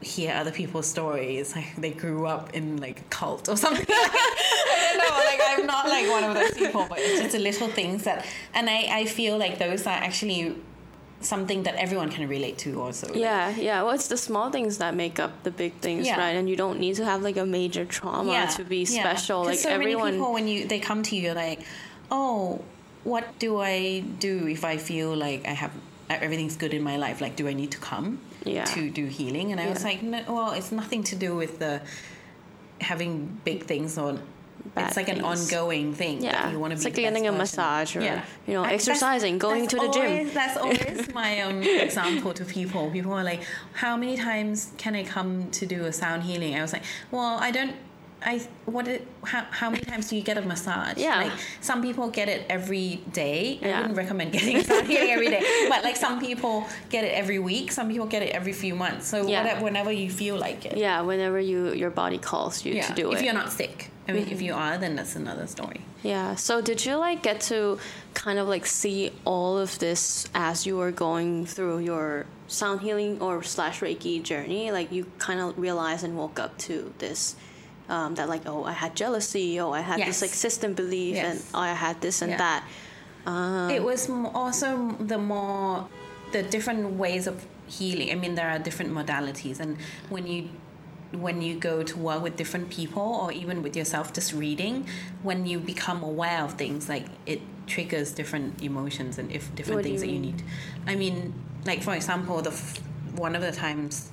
[0.00, 3.86] hear other people's stories, like they grew up in like a cult or something.
[3.90, 5.16] I don't know.
[5.30, 8.18] Like I'm not like one of those people, but it's just the little things that,
[8.56, 10.42] and I I feel like those are actually
[11.20, 13.12] something that everyone can relate to also.
[13.12, 13.82] Yeah, yeah.
[13.82, 16.16] Well, it's the small things that make up the big things, Yeah.
[16.18, 16.36] right?
[16.36, 19.00] And you don't need to have like a major trauma to be yeah.
[19.02, 19.44] special.
[19.44, 20.04] Like so everyone.
[20.12, 21.60] many people, when you they come to you, you're like,
[22.10, 22.60] oh,
[23.04, 25.72] what do I do if I feel like I have
[26.08, 27.20] everything's good in my life?
[27.20, 28.64] Like, do I need to come Yeah.
[28.66, 29.50] to do healing?
[29.52, 31.80] And I was like, no, well, it's nothing to do with the
[32.80, 34.18] having big things or.
[34.76, 36.22] It's like an ongoing thing.
[36.22, 38.86] Yeah, you want to it's be like getting a massage or, you know, I- that's-
[38.88, 40.30] exercising, going that's to the gym.
[40.32, 42.90] That's always my um, example to people.
[42.90, 43.42] People are like,
[43.72, 47.38] "How many times can I come to do a sound healing?" I was like, "Well,
[47.40, 47.74] I don't."
[48.20, 50.96] I what it, how, how many times do you get a massage?
[50.98, 51.22] Yeah.
[51.22, 53.60] Like some people get it every day.
[53.62, 53.76] Yeah.
[53.76, 55.66] I wouldn't recommend getting a sound healing every day.
[55.68, 57.70] But like some people get it every week.
[57.70, 59.06] Some people get it every few months.
[59.06, 59.42] So Yeah.
[59.44, 60.76] whatever, whenever you feel like it.
[60.76, 63.18] yeah, whenever you your body calls you to do if it.
[63.20, 63.88] If you're not sick.
[64.08, 65.82] I mean, if you are, then that's another story.
[66.02, 66.34] Yeah.
[66.36, 67.78] So did you like get to
[68.14, 73.20] kind of like see all of this as you were going through your sound healing
[73.20, 74.70] or slash Reiki journey?
[74.72, 77.36] Like you kind of realized and woke up to this.
[77.90, 80.22] Um, that like oh I had jealousy oh I had this Yes.
[80.22, 81.24] like system belief Yes.
[81.26, 82.36] and oh I had this and Yeah.
[82.36, 82.64] that
[83.72, 85.88] it was also the more
[86.32, 89.76] the different ways of healing i mean there are different modalities and
[90.10, 90.48] when you
[91.12, 94.86] when you go to work with different people or even with yourself just reading
[95.22, 99.84] when you become aware of things like it triggers different emotions and if different What
[99.84, 100.42] things you that you need
[100.86, 101.32] i mean
[101.64, 102.78] like for example the f-
[103.16, 104.10] one of the times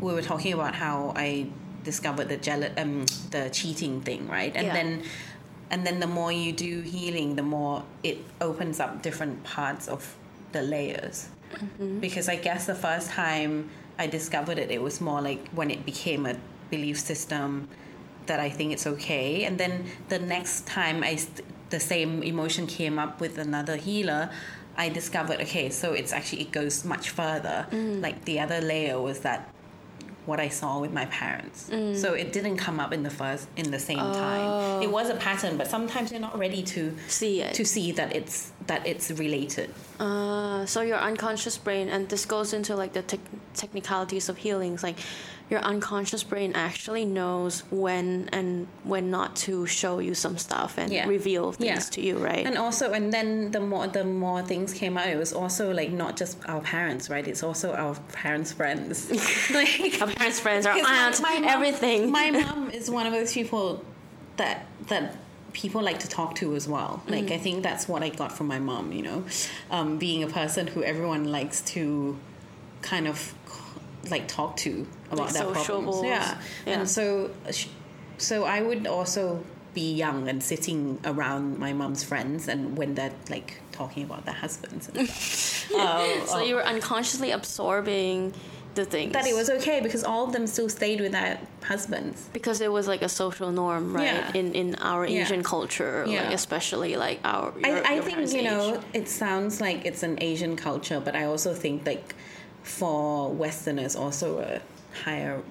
[0.00, 1.48] we were talking about how I
[1.84, 4.52] discovered the jealous, um, the cheating thing, right?
[4.54, 4.74] And Yeah.
[4.74, 5.02] then,
[5.70, 10.16] and then the more you do healing, the more it opens up different parts of
[10.52, 11.28] the layers.
[11.52, 11.98] Mm-hmm.
[12.00, 15.84] Because I guess the first time I discovered it, it was more like when it
[15.84, 16.36] became a
[16.70, 17.68] belief system
[18.26, 22.66] that I think it's okay, and then the next time I st- the same emotion
[22.66, 24.30] came up with another healer.
[24.76, 27.66] I discovered okay, so it's actually it goes much further.
[27.70, 28.00] Mm.
[28.00, 29.52] Like the other layer was that
[30.28, 31.58] what I saw with my parents.
[32.02, 34.82] So it didn't come up in the first in the same time.
[34.82, 38.14] It was a pattern, but sometimes you're not ready to see it to see that
[38.18, 39.68] it's that it's related.
[39.98, 43.20] Uh, so your unconscious brain, and this goes into like the tech
[43.54, 44.82] technicalities of healings.
[44.82, 44.98] Like
[45.50, 50.92] your unconscious brain actually knows when and when not to show you some stuff and
[50.92, 51.06] Yeah.
[51.08, 51.78] reveal things Yeah.
[51.94, 52.44] to you, right?
[52.46, 55.90] And also, and then the more the more things came out, it was also like
[55.90, 57.26] not just our parents, right?
[57.26, 59.10] It's also our parents' friends.
[59.54, 62.10] like, our parents' friends, our Because my- mom- everything.
[62.10, 63.82] My mom is one of those people
[64.36, 65.16] that that
[65.54, 67.02] people like to talk to as well.
[67.08, 68.92] Like I think that's what I got from my mom.
[68.92, 69.24] You know,
[69.70, 72.18] um, being a person who everyone likes to
[72.82, 73.34] kind of
[74.10, 76.04] like talk to about Like their problems.
[76.04, 76.38] Yeah.
[76.66, 76.72] Yeah.
[76.80, 77.30] and so
[78.18, 79.42] so I would also
[79.74, 84.34] be young and sitting around my mom's friends and when they're like talking about their
[84.34, 85.72] husbands and stuff.
[85.74, 88.32] um, so you were unconsciously absorbing
[88.74, 92.28] the things that it was okay because all of them still stayed with their husbands.
[92.32, 94.04] because it was like a social norm, right?
[94.04, 94.32] Yeah.
[94.40, 95.22] In in our Yeah.
[95.22, 97.52] Asian culture, like especially like our.
[97.58, 98.44] Your, I, I your think you age.
[98.44, 102.14] know it sounds like it's an Asian culture, but I also think like
[102.62, 104.60] for Westerners also a
[105.04, 105.42] higher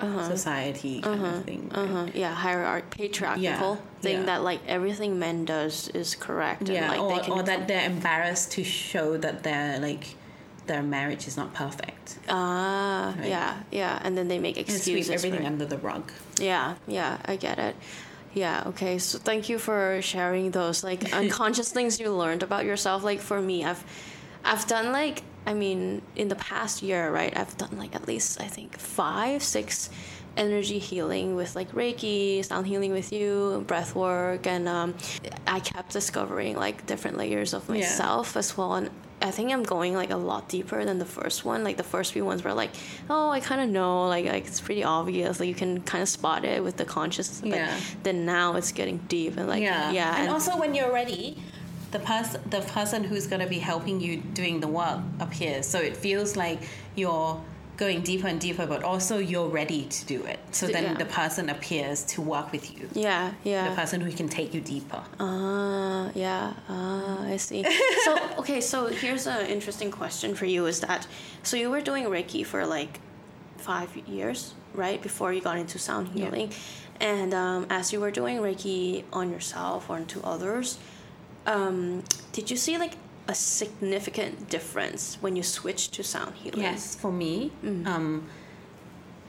[0.00, 1.70] society kind of thing.
[1.70, 1.78] right?
[1.78, 2.06] Uh-huh.
[2.14, 4.24] Yeah, hierarch patriarchal Yeah, thing yeah.
[4.26, 6.68] that like everything men does is correct.
[6.68, 10.14] Yeah, and, like, or, or that they're embarrassed to show that their like
[10.66, 12.18] their marriage is not perfect.
[12.28, 13.28] Ah, Right.
[13.28, 15.10] yeah, yeah, and then they make And sweep excuses.
[15.10, 16.10] everything for- under the rug.
[16.40, 17.76] Yeah, yeah, I get it.
[18.34, 18.98] Yeah, okay.
[18.98, 23.04] So thank you for sharing those like unconscious things you learned about yourself.
[23.04, 23.84] Like for me, I've
[24.44, 27.36] I've done like I mean, in the past year, right?
[27.36, 29.90] I've done like at least I think 5, 6
[30.36, 34.94] energy healing with like Reiki, sound healing with you, breath work and um
[35.46, 37.74] I kept discovering like different layers of Yeah.
[37.74, 41.44] myself as well and I think I'm going like a lot deeper than the first
[41.44, 41.62] one.
[41.62, 42.70] Like the first few ones were like,
[43.08, 45.38] oh, I kind of know, like like it's pretty obvious.
[45.38, 47.40] Like you can kind of spot it with the conscious.
[47.40, 47.76] But Yeah.
[48.02, 51.36] then now it's getting deep and like yeah, yeah, And, also when you're ready,
[51.92, 55.66] the person the person who's gonna be helping you doing the work appears.
[55.66, 56.58] So it feels like
[56.96, 57.40] you're
[57.78, 60.38] going deeper and deeper, but also you're ready to do it.
[60.52, 60.94] So then Yeah.
[60.94, 62.88] the person appears to work with you.
[62.92, 63.68] Yeah, yeah.
[63.70, 65.02] The person who can take you deeper.
[65.18, 66.52] Ah, yeah.
[66.68, 67.64] Ah, I see.
[68.04, 71.06] so, okay, so here's an interesting question for you: Is that
[71.42, 71.56] so?
[71.56, 73.00] You were doing Reiki for like
[73.56, 76.24] five years, right, before you got into sound Yeah.
[76.26, 76.52] healing,
[77.00, 80.78] and um, as you were doing Reiki on yourself or onto others,
[81.46, 82.02] um,
[82.32, 82.94] did you see like
[83.28, 86.60] a significant difference when you switched to sound healing?
[86.60, 87.52] Yes, for me,
[87.86, 88.28] um,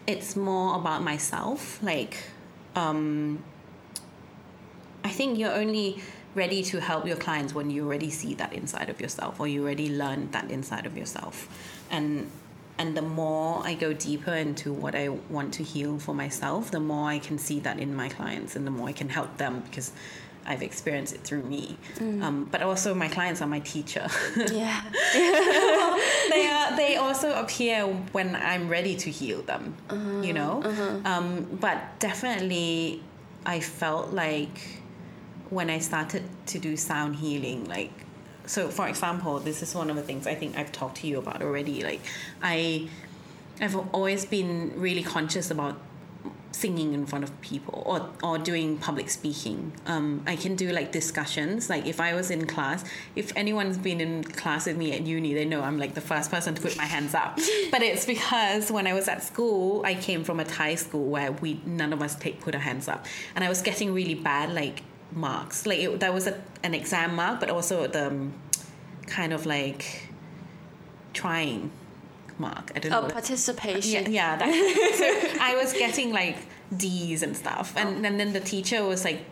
[0.08, 1.82] it's more about myself.
[1.82, 2.18] Like,
[2.76, 3.44] um,
[5.04, 6.02] I think you're only
[6.36, 9.64] ready to help your clients when you already see that inside of yourself, or you
[9.64, 11.48] already learn that inside of yourself,
[11.92, 12.30] and
[12.80, 16.80] and the more I go deeper into what I want to heal for myself, the
[16.80, 19.62] more I can see that in my clients, and the more I can help them
[19.62, 19.92] because.
[20.46, 24.08] I've experienced it through me, um, but also my clients are my teacher.
[24.36, 24.82] Yeah.
[26.30, 29.76] they are they also appear when I'm ready to heal them,
[30.24, 30.62] you know.
[31.06, 33.02] Um, but definitely,
[33.46, 34.82] I felt like
[35.50, 37.92] when I started to do sound healing, like
[38.46, 38.70] so.
[38.70, 41.42] For example, this is one of the things I think I've talked to you about
[41.42, 41.84] already.
[41.84, 42.02] Like
[42.42, 42.90] I,
[43.62, 45.78] I've always been really conscious about
[46.54, 49.74] singing in front of people or, or doing public speaking.
[49.86, 51.70] Um, I can do like discussions.
[51.70, 52.86] Like if I was in class,
[53.16, 56.32] if anyone's been in class with me at uni, they know I'm like the first
[56.32, 57.40] person to put my hands up.
[57.72, 61.32] But it's because when I was at school, I came from a Thai school where
[61.32, 64.54] we none of us take put our hands up, and I was getting really bad
[64.54, 65.66] like marks.
[65.66, 68.34] Like it, that was a, an exam mark, but also the um,
[69.08, 70.10] kind of like
[71.14, 71.72] trying
[72.40, 72.72] mark.
[72.76, 73.02] I don't know.
[73.02, 74.12] Oh, it- participation.
[74.12, 74.38] yeah,
[74.98, 76.38] so I was getting like
[76.76, 79.24] D's and stuff, and and then the teacher was like,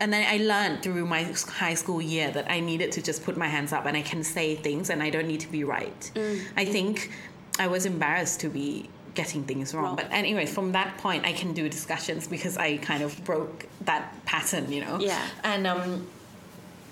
[0.00, 3.36] and then I learned through my high school year that I needed to just put
[3.36, 6.10] my hands up and I can say things and I don't need to be right.
[6.56, 7.10] I think
[7.58, 9.84] I was embarrassed to be getting things wrong.
[9.84, 9.96] Wrong.
[9.96, 14.24] But anyway, from that point, I can do discussions because I kind of broke that
[14.24, 14.98] pattern, you know.
[15.00, 15.22] Yeah.
[15.44, 16.06] And um,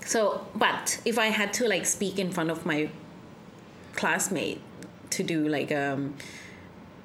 [0.04, 2.90] so, but if I had to like speak in front of my
[3.94, 4.60] classmate
[5.10, 6.14] to do like um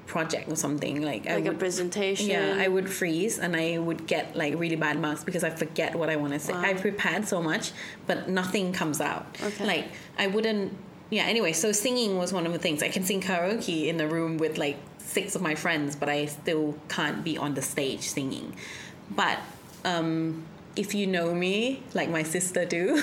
[0.06, 2.28] project or something like Like a presentation.
[2.30, 5.96] yeah I would freeze and I would get like really bad marks because I forget
[5.96, 6.62] what I want to say Wow.
[6.62, 7.72] I prepared so much
[8.06, 9.66] but nothing comes out Okay.
[9.66, 9.86] like
[10.20, 10.76] I wouldn't
[11.10, 14.08] yeah anyway so singing was one of the things I can sing karaoke in the
[14.08, 18.02] room with like six of my friends but I still can't be on the stage
[18.02, 18.56] singing
[19.10, 19.40] but
[19.86, 20.44] um
[20.76, 22.96] if you know me like my sister do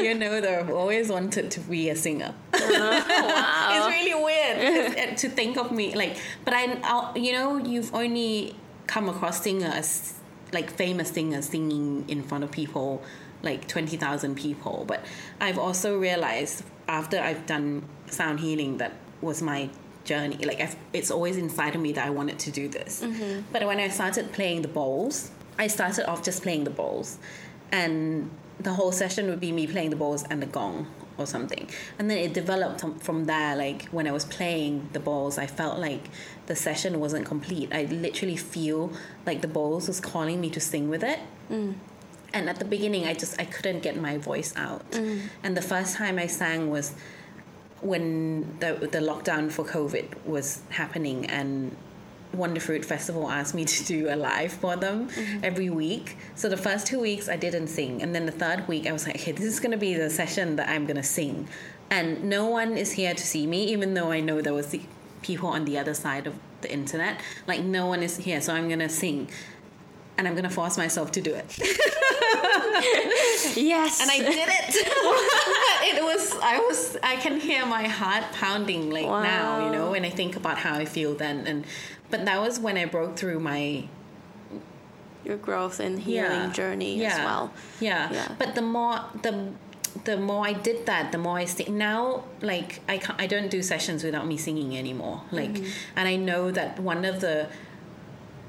[0.00, 2.34] you know that I've always wanted to be a singer.
[2.62, 7.58] Wow, it's really weird uh, to think of me like but I, I'll, you know
[7.58, 8.54] you've only
[8.86, 10.14] come across singers
[10.52, 13.02] like famous singers singing in front of people
[13.42, 14.84] like 20,000 people.
[14.86, 15.04] But
[15.40, 19.70] I've also realized after I've done sound healing that was my
[20.04, 23.04] journey like I've, it's always inside of me that I wanted to do this.
[23.52, 27.18] But when I started playing the bowls I started off just playing the bowls
[27.70, 30.86] and the whole session would be me playing the bowls and the gong
[31.18, 31.68] or something.
[31.98, 35.78] And then it developed from- there like when i was playing the bowls i felt
[35.78, 36.08] like
[36.46, 37.68] the session wasn't complete.
[37.72, 38.92] I literally feel
[39.26, 41.20] like the bowls was calling me to sing with it.
[41.50, 41.74] Mm.
[42.34, 44.90] And at the beginning i just i couldn't get my voice out.
[44.92, 45.20] Mm.
[45.42, 46.94] And the first time i sang was
[47.80, 51.76] when the the lockdown for covid was happening and
[52.36, 55.44] Wonderfruit Festival asked me to do a live for them mm-hmm.
[55.44, 56.16] every week.
[56.34, 59.06] So the first two weeks I didn't sing, and then the third week I was
[59.06, 61.48] like, okay, this is gonna be the session that I'm gonna sing,
[61.90, 64.80] and no one is here to see me, even though I know there was the
[65.22, 67.20] people on the other side of the internet.
[67.46, 69.28] Like no one is here, so I'm gonna sing,
[70.16, 71.58] and I'm gonna force myself to do it.
[73.56, 74.00] Yes.
[74.00, 74.74] and I did it.
[75.96, 79.92] it was I was I can hear my heart pounding like now, you know, Wow.
[79.92, 81.64] when I think about how I feel then and
[82.12, 83.88] but that was when I broke through my
[85.24, 87.52] your growth and healing journey as well.
[87.80, 88.12] Yeah.
[88.12, 88.28] Yeah.
[88.38, 89.50] But the more the
[90.04, 91.76] the more I did that, the more I sing.
[91.78, 95.20] Now, like I can't, I don't do sessions without me singing anymore.
[95.30, 95.98] Like, Mm-hmm.
[95.98, 97.48] and I know that one of the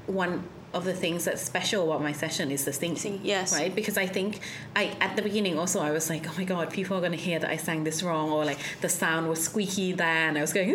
[0.06, 0.32] one
[0.74, 2.96] of the things that's special about my session is the singing.
[2.96, 3.52] Sing- yes.
[3.52, 3.74] Right.
[3.74, 4.40] Because I think
[4.74, 7.38] I at the beginning also I was like, oh my god, people are gonna hear
[7.38, 10.52] that I sang this wrong, or like the sound was squeaky there, and I was
[10.52, 10.68] going.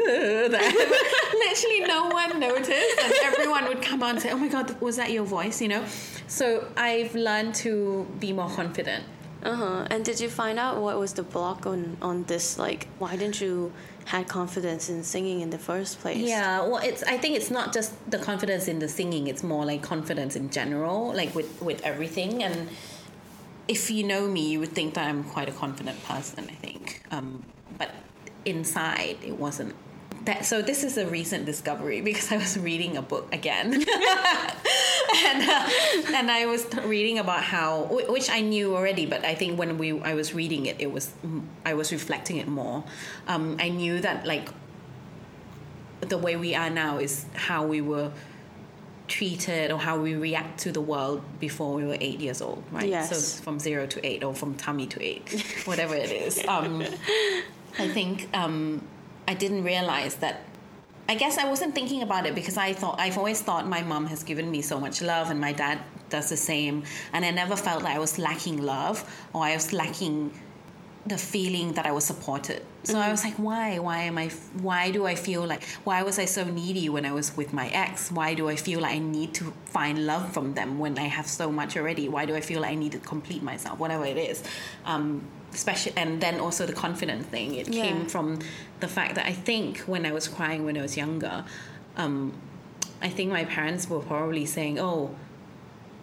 [1.43, 4.95] Literally, no one noticed, and everyone would come on and say, oh my god, was
[4.97, 5.61] that your voice?
[5.61, 5.85] You know.
[6.27, 9.03] So I've learned to be more confident.
[9.43, 9.87] Uh huh.
[9.89, 12.57] And did you find out what was the block on on this?
[12.57, 13.71] Like, why didn't you
[14.09, 16.17] had confidence in singing in the first place?
[16.17, 17.03] Yeah, well, it's.
[17.03, 20.49] I think it's not just the confidence in the singing; it's more like confidence in
[20.49, 22.41] general, like with with everything.
[22.41, 22.69] And
[23.67, 26.47] if you know me, you would think that I'm quite a confident person.
[26.49, 27.43] I think, um,
[27.77, 27.91] but
[28.45, 29.75] inside, it wasn't
[30.25, 33.83] that so this is a recent discovery because I was reading a book again, and
[35.49, 35.69] uh,
[36.15, 39.99] and I was reading about how which I knew already, but I think when we
[40.01, 41.11] I was reading it, it was
[41.65, 42.83] I was reflecting it more.
[43.27, 44.49] Um, I knew that like
[46.01, 48.11] the way we are now is how we were
[49.07, 52.87] treated or how we react to the world before we were eight years old, right?
[52.87, 53.09] Yes.
[53.09, 56.45] So from zero to eight or from tummy to eight, whatever it is.
[56.47, 56.83] Um,
[57.77, 58.87] I think um,
[59.29, 60.41] I didn't realize that.
[61.07, 64.07] I guess I wasn't thinking about it because I thought I've always thought my mom
[64.07, 65.77] has given me so much love and my dad
[66.09, 66.81] does the same,
[67.13, 68.97] and I never felt like I was lacking love
[69.33, 70.31] or I was lacking
[71.05, 72.61] the feeling that I was supported.
[72.83, 73.01] So mm-hmm.
[73.01, 73.79] I was like, why?
[73.79, 74.29] Why am I?
[74.61, 75.63] Why do I feel like?
[75.83, 78.11] Why was I so needy when I was with my ex?
[78.11, 81.27] Why do I feel like I need to find love from them when I have
[81.27, 82.09] so much already?
[82.09, 83.79] Why do I feel like I need to complete myself?
[83.79, 84.43] Whatever it is.
[84.85, 85.23] Um,
[85.53, 87.83] especially and then also the confidence thing it yeah.
[87.83, 88.37] came from
[88.81, 91.43] the fact that i think when i was crying when i was younger
[91.97, 92.31] um,
[93.01, 95.09] i think my parents were probably saying oh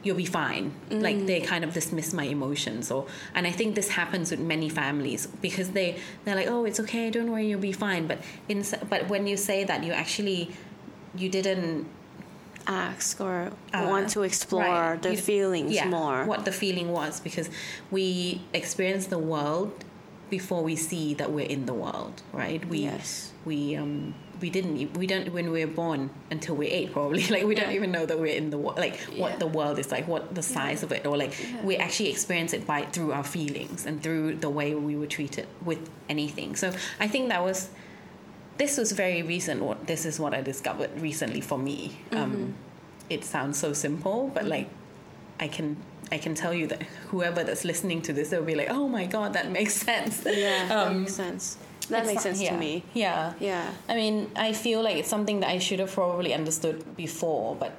[0.06, 1.02] you'll be fine mm.
[1.02, 4.68] like they kind of dismiss my emotions or and i think this happens with many
[4.68, 8.64] families because they they're like oh it's okay don't worry you'll be fine but in
[8.88, 10.50] but when you say that you actually
[11.16, 11.86] you didn't
[12.66, 15.02] ask or uh, want to explore right.
[15.02, 16.24] the you, feelings yeah, more.
[16.24, 17.48] What the feeling was because
[17.90, 19.84] we experience the world
[20.30, 22.64] before we see that we're in the world, right?
[22.68, 23.32] We yes.
[23.44, 27.44] we um we didn't we don't when we were born until we're eight probably like
[27.44, 27.64] we yeah.
[27.64, 29.22] don't even know that we're in the world like yeah.
[29.22, 30.86] what the world is like what the size yeah.
[30.86, 31.32] of it or like
[31.62, 35.46] we actually experience it by through our feelings and through the way we were treated
[35.64, 37.70] with anything so i think that was
[38.58, 39.62] this was very recent.
[39.62, 41.98] What this is what I discovered recently for me.
[42.12, 42.42] Um, mm-hmm.
[42.42, 42.54] Um,
[43.08, 44.68] it sounds so simple, but like
[45.38, 45.76] I can
[46.10, 49.06] I can tell you that whoever that's listening to this, they'll be like, "Oh my
[49.06, 51.58] god, that makes sense." Yeah, um, that makes sense.
[51.88, 52.82] That makes sense yeah, to me.
[52.94, 53.72] Yeah, yeah.
[53.88, 57.72] I mean, I feel like it's something that I should have probably understood before, but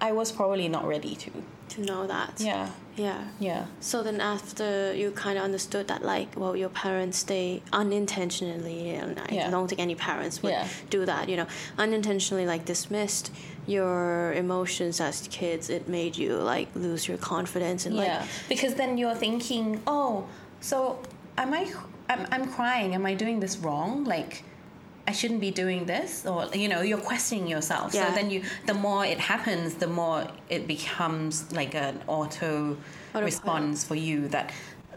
[0.00, 1.30] I was probably not ready to
[1.70, 2.40] to know that.
[2.40, 2.70] Yeah.
[2.96, 3.24] Yeah.
[3.40, 3.66] Yeah.
[3.80, 9.18] So then after you kind of understood that like well your parents they unintentionally and
[9.18, 9.50] I yeah.
[9.50, 10.68] don't think any parents would yeah.
[10.90, 11.46] do that, you know,
[11.78, 13.32] unintentionally like dismissed
[13.66, 18.02] your emotions as kids, it made you like lose your confidence and yeah.
[18.02, 20.26] like because then you're thinking, "Oh,
[20.60, 20.98] so
[21.38, 21.72] am I
[22.08, 22.94] I'm, I'm crying.
[22.94, 24.44] Am I doing this wrong?" Like
[25.06, 27.94] I shouldn't be doing this, or you know, you're questioning yourself.
[27.94, 28.08] Yeah.
[28.08, 32.76] So then you, the more it happens, the more it becomes like an auto,
[33.14, 34.52] response for you that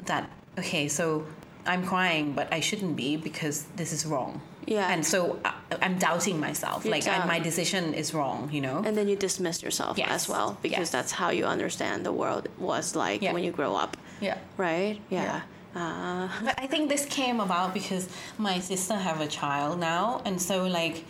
[0.06, 1.26] that okay, so
[1.66, 4.42] I'm crying, but I shouldn't be because this is wrong.
[4.66, 4.92] Yeah.
[4.92, 6.84] And so uh, I, am doubting myself.
[6.84, 8.82] You like my decision is wrong, you know.
[8.86, 10.10] And then you dismiss yourself yes.
[10.10, 10.90] as well because yes.
[10.90, 13.34] that's how you understand the world was like yeah.
[13.34, 13.98] when you grow up.
[14.20, 14.38] Yeah.
[14.58, 15.00] Right?
[15.10, 15.24] yeah.
[15.24, 15.42] yeah.
[15.78, 20.42] Uh, but I think this came about because my sister have a child now, and
[20.42, 21.04] so like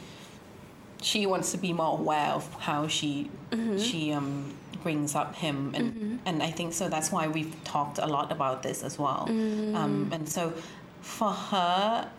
[1.01, 3.77] she wants to be more aware of how she mm-hmm.
[3.77, 4.53] she um
[4.83, 6.15] brings up him, and mm-hmm.
[6.25, 9.27] and I think so that's why we've talked a lot about this as well.
[9.29, 9.75] Mm-hmm.
[9.75, 10.53] Um, and so
[11.01, 12.09] for her,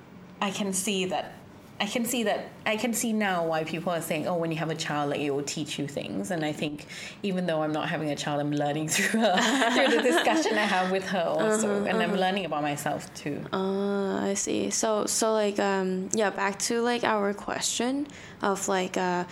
[0.40, 1.34] I can see that
[1.81, 4.59] I can see that I can see now why people are saying, "Oh, when you
[4.59, 6.87] have a child, like it will teach you things." And I think
[7.22, 9.37] even though I'm not having a child, I'm learning through her
[9.74, 12.12] through the discussion I have with her also, uh-huh, and uh-huh.
[12.12, 13.45] I'm learning about myself too.
[13.53, 14.70] Uh, I see.
[14.70, 18.09] So so like um yeah, back to like our question
[18.43, 19.24] of like uh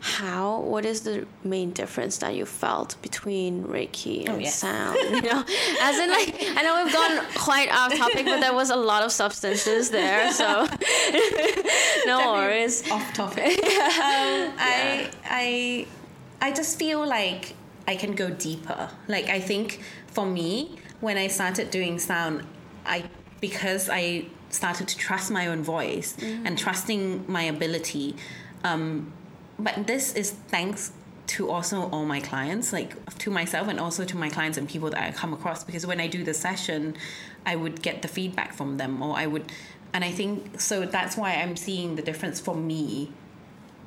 [0.00, 4.54] how what is the main difference that you felt between reiki oh, and oh, yes.
[4.54, 5.44] sound you know
[5.80, 9.02] as in like i know we've gone quite off topic but there was a lot
[9.02, 14.48] of substances there so no Definitely worries off topic yeah.
[14.48, 15.86] Um, i i
[16.40, 17.54] i just feel like
[17.88, 22.44] i can go deeper like i think for me when i started doing sound
[22.86, 23.02] i
[23.40, 26.46] because i started to trust my own voice mm-hmm.
[26.46, 28.14] and trusting my ability
[28.64, 29.12] um,
[29.58, 30.92] but this is thanks
[31.28, 34.88] to also all my clients, like to myself and also to my clients and people
[34.90, 35.62] that I come across.
[35.62, 36.96] Because when I do the session,
[37.44, 39.52] I would get the feedback from them, or I would,
[39.92, 40.86] and I think so.
[40.86, 43.12] That's why I'm seeing the difference for me.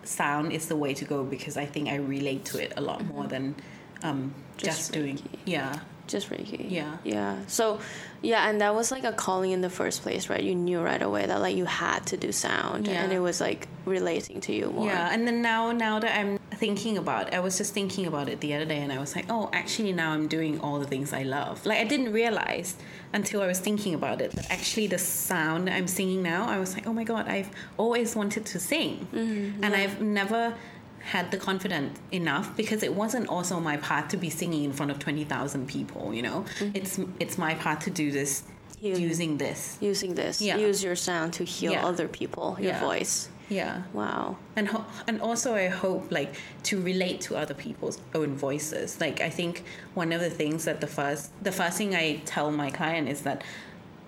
[0.04, 3.00] Sound is the way to go because I think I relate to it a lot
[3.00, 3.14] mm-hmm.
[3.14, 3.56] more than
[4.02, 5.20] um, just, just doing.
[5.46, 5.80] Yeah,
[6.12, 6.70] just Reiki.
[6.70, 6.98] Yeah.
[7.04, 7.38] Yeah.
[7.48, 7.80] So,
[8.22, 10.44] yeah, and that was like a calling in the first place, right?
[10.44, 13.04] You knew right away that like you had to do sound, yeah.
[13.04, 14.86] and it was like relating to you more.
[14.86, 18.30] Yeah, and then now, now that I'm thinking about, it, I was just thinking about
[18.30, 20.86] it the other day, and I was like, oh, actually, now I'm doing all the
[20.86, 21.66] things I love.
[21.66, 22.76] Like I didn't realize
[23.14, 26.74] until I was thinking about it that actually the sound I'm singing now, I was
[26.76, 29.82] like, oh my god, I've always wanted to sing, mm-hmm, and yeah.
[29.82, 30.54] I've never
[31.04, 34.92] had the confidence enough because it wasn't also my part to be singing in front
[34.92, 36.46] of 20,000 people, you know.
[36.60, 36.76] Mm-hmm.
[36.76, 38.44] It's it's my part to do this
[38.80, 39.78] using this.
[39.82, 40.42] Using this.
[40.42, 40.58] Yeah.
[40.58, 41.86] Use your sound to heal yeah.
[41.86, 42.80] other people, your yeah.
[42.80, 43.30] voice.
[43.50, 43.84] Yeah.
[43.92, 44.38] Wow.
[44.56, 49.00] and ho- and also I hope like to relate to other people's own voices.
[49.02, 52.50] Like I think one of the things that the first the first thing I tell
[52.52, 53.44] my client is that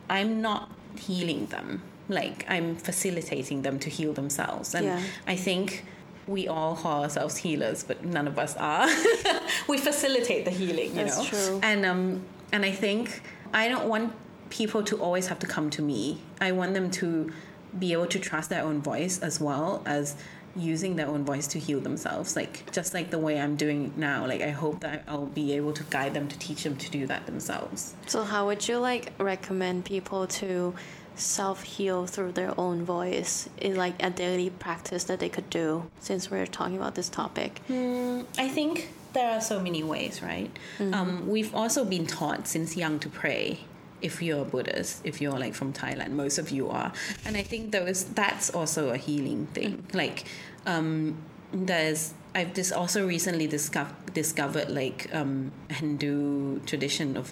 [0.09, 1.81] I'm not healing them.
[2.07, 4.73] Like I'm facilitating them to heal themselves.
[4.73, 5.03] And.
[5.27, 5.83] I think
[6.27, 8.87] we all call ourselves healers, but none of us are.
[9.67, 11.25] we facilitate the healing, you That's know.
[11.25, 11.59] true.
[11.63, 13.21] And um and I think
[13.53, 14.13] I don't want
[14.49, 16.21] people to always have to come to me.
[16.39, 17.31] I want them to
[17.77, 20.15] be able to trust their own voice as well as
[20.55, 22.35] using their own voice to heal themselves.
[22.35, 24.27] Like just like the way I'm doing now.
[24.27, 27.07] Like I hope that I'll be able to guide them to teach them to do
[27.07, 27.95] that themselves.
[28.07, 30.75] So, how would you like recommend people to
[31.15, 35.89] self heal through their own voice in like a daily practice that they could do?
[35.99, 37.61] Since we're talking about this topic.
[37.69, 40.51] I think there are so many ways, right?
[40.79, 43.59] Um, we've also been taught since young to pray.
[44.01, 46.91] If you're a Buddhist, if you're like from Thailand, most of you are,
[47.23, 49.85] and I think those that's also a healing thing.
[49.93, 50.25] Like,
[50.65, 51.15] um,
[51.53, 57.31] there's I've just also recently discovered discovered like um, Hindu tradition of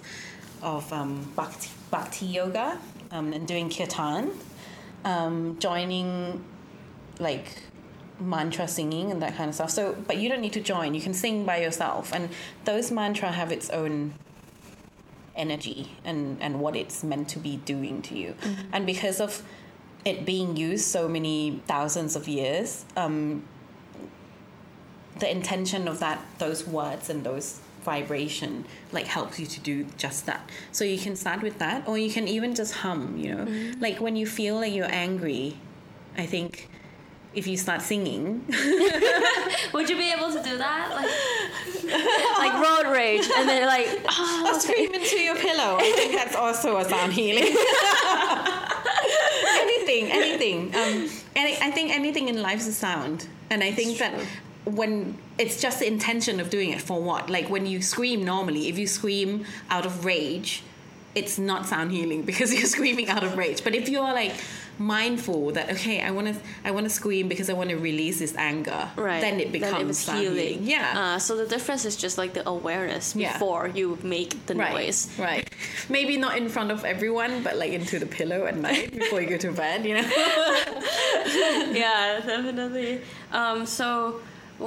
[0.62, 2.78] of um, bhakti, bhakti yoga
[3.12, 4.32] um, and doing kirtan,
[5.04, 6.44] um, joining
[7.20, 7.62] like
[8.18, 9.70] mantra singing and that kind of stuff.
[9.70, 10.94] So, but you don't need to join.
[10.94, 12.30] You can sing by yourself, and
[12.64, 14.14] those mantra have its own
[15.34, 18.34] energy and and what it's meant to be doing to you.
[18.72, 19.42] And because of
[20.04, 23.44] it being used so many thousands of years, um,
[25.18, 30.26] the intention of that those words and those vibration like helps you to do just
[30.26, 33.74] that so you can start with that or you can even just hum you know
[33.80, 35.56] like when you feel like you're angry
[36.16, 36.68] i think
[37.34, 38.44] if you start singing
[39.72, 40.90] Would you be able to do that?
[40.90, 41.08] Like,
[42.38, 45.78] like road rage, and then like, oh, scream into your pillow.
[45.78, 47.54] I think that's also a sound healing.
[49.60, 50.74] anything, anything.
[50.74, 54.12] Um, any, I think anything in life is a sound, and I think that
[54.64, 58.68] when it's just the intention of doing it for what, like when you scream normally,
[58.68, 60.62] if you scream out of rage,
[61.14, 63.64] it's not sound healing because you're screaming out of rage.
[63.64, 64.32] But if you're like
[64.78, 68.20] mindful that okay, I want to, I want to scream because I want to release
[68.20, 69.20] this anger, right?
[69.20, 70.60] Then it becomes was sound healing.
[70.62, 71.14] Yeah.
[71.14, 73.32] Uh, so the difference is just like the awareness Yeah.
[73.34, 75.10] before you make the right, noise.
[75.18, 75.48] Right.
[75.88, 79.28] Maybe not in front of everyone, but like into the pillow at night before you
[79.28, 80.08] go to bed, you know?
[81.72, 83.02] yeah, definitely.
[83.32, 84.20] Um, so,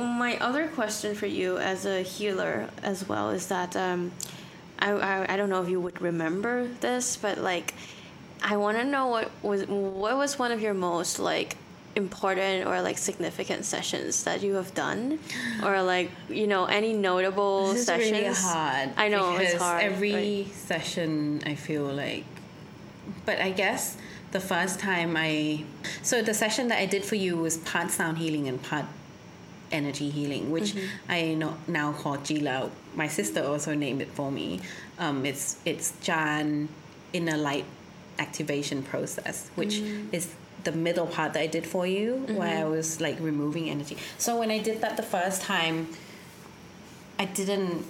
[0.03, 4.11] my other question for you as a healer as well is that um,
[4.79, 7.73] I, I I don't know if you would remember this, but like
[8.43, 11.55] I want to know what was what was one of your most like
[11.95, 15.17] important or like significant sessions that you have done
[15.63, 18.89] or like you know any notable This is sessions really hard.
[18.97, 20.51] i know because it's hard Every right.
[20.53, 22.25] session, I feel like,
[23.25, 23.95] but I guess
[24.31, 25.63] the first time I,
[26.03, 28.85] so the session that I did for you was part sound healing and part
[29.71, 31.11] energy healing, which Mm-hmm.
[31.11, 32.69] I know, now call Jila.
[32.95, 34.61] My sister also named it for me.
[34.99, 36.69] Um, it's it's Jan
[37.13, 37.65] inner light
[38.19, 40.13] activation process, which Mm.
[40.13, 42.65] is the middle part that I did for you, where Mm-hmm.
[42.65, 43.97] I was like removing energy.
[44.17, 45.87] So when I did that the first time,
[47.19, 47.85] I didn't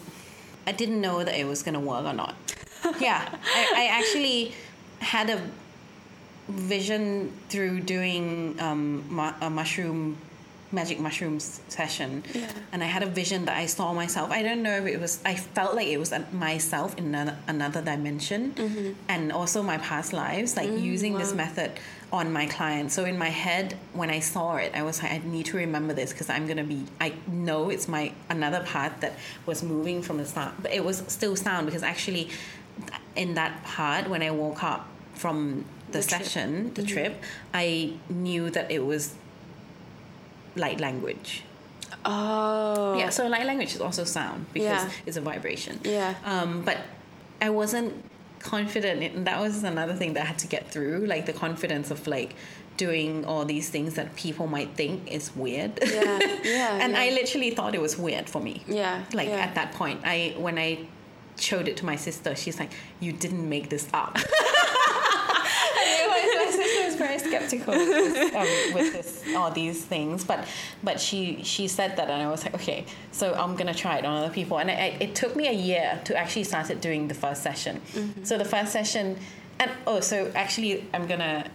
[0.68, 2.36] I didn't know that it was gonna work or not.
[3.00, 3.22] yeah,
[3.56, 4.54] I, I actually
[5.00, 5.40] had a
[6.48, 10.18] vision through doing um, mu- a mushroom
[10.80, 11.46] magic mushrooms
[11.80, 12.52] session Yeah.
[12.72, 14.28] and i had a vision that i saw myself.
[14.40, 16.12] I don't know if it was i felt like it was
[16.48, 18.92] myself in another, another dimension mm-hmm.
[19.14, 21.72] and also my past lives like mm, using this method
[22.20, 22.94] on my clients.
[22.98, 23.68] So in my head
[24.00, 26.70] when i saw it i was like i need to remember this because i'm gonna
[26.76, 27.10] be i
[27.46, 29.14] know it's my another part that
[29.50, 32.26] was moving from the start but it was still sound because actually
[33.24, 34.82] in that part when i woke up
[35.24, 35.38] from
[35.92, 36.22] the, The trip.
[36.24, 36.94] session the mm-hmm.
[36.94, 37.14] trip
[37.54, 37.66] i
[38.26, 39.04] knew that it was
[40.56, 41.44] light language
[42.04, 44.90] oh yeah, so light language is also sound because Yeah.
[45.06, 45.80] it's a vibration.
[45.84, 46.14] Yeah.
[46.24, 46.78] Um, but
[47.42, 47.94] I wasn't
[48.40, 51.90] confident, and that was another thing that I had to get through, like the confidence
[51.92, 52.36] of like
[52.78, 55.80] doing all these things that people might think is weird.
[55.82, 57.00] Yeah, yeah, and yeah.
[57.02, 58.64] I literally thought it was weird for me.
[58.68, 59.38] Yeah, Like yeah.
[59.46, 60.86] at that point, I when I
[61.40, 64.18] showed it to my sister, she's like, "You didn't make this up."
[67.00, 70.48] my sister was very skeptical with um, with this, all these things, but
[70.84, 74.06] but she she said that, and I was like, okay, so I'm gonna try it
[74.06, 76.82] on other people, and I, I, it took me a year to actually start it
[76.82, 77.82] doing the first session.
[78.24, 79.18] So the first session,
[79.60, 81.50] and oh, so actually, I'm gonna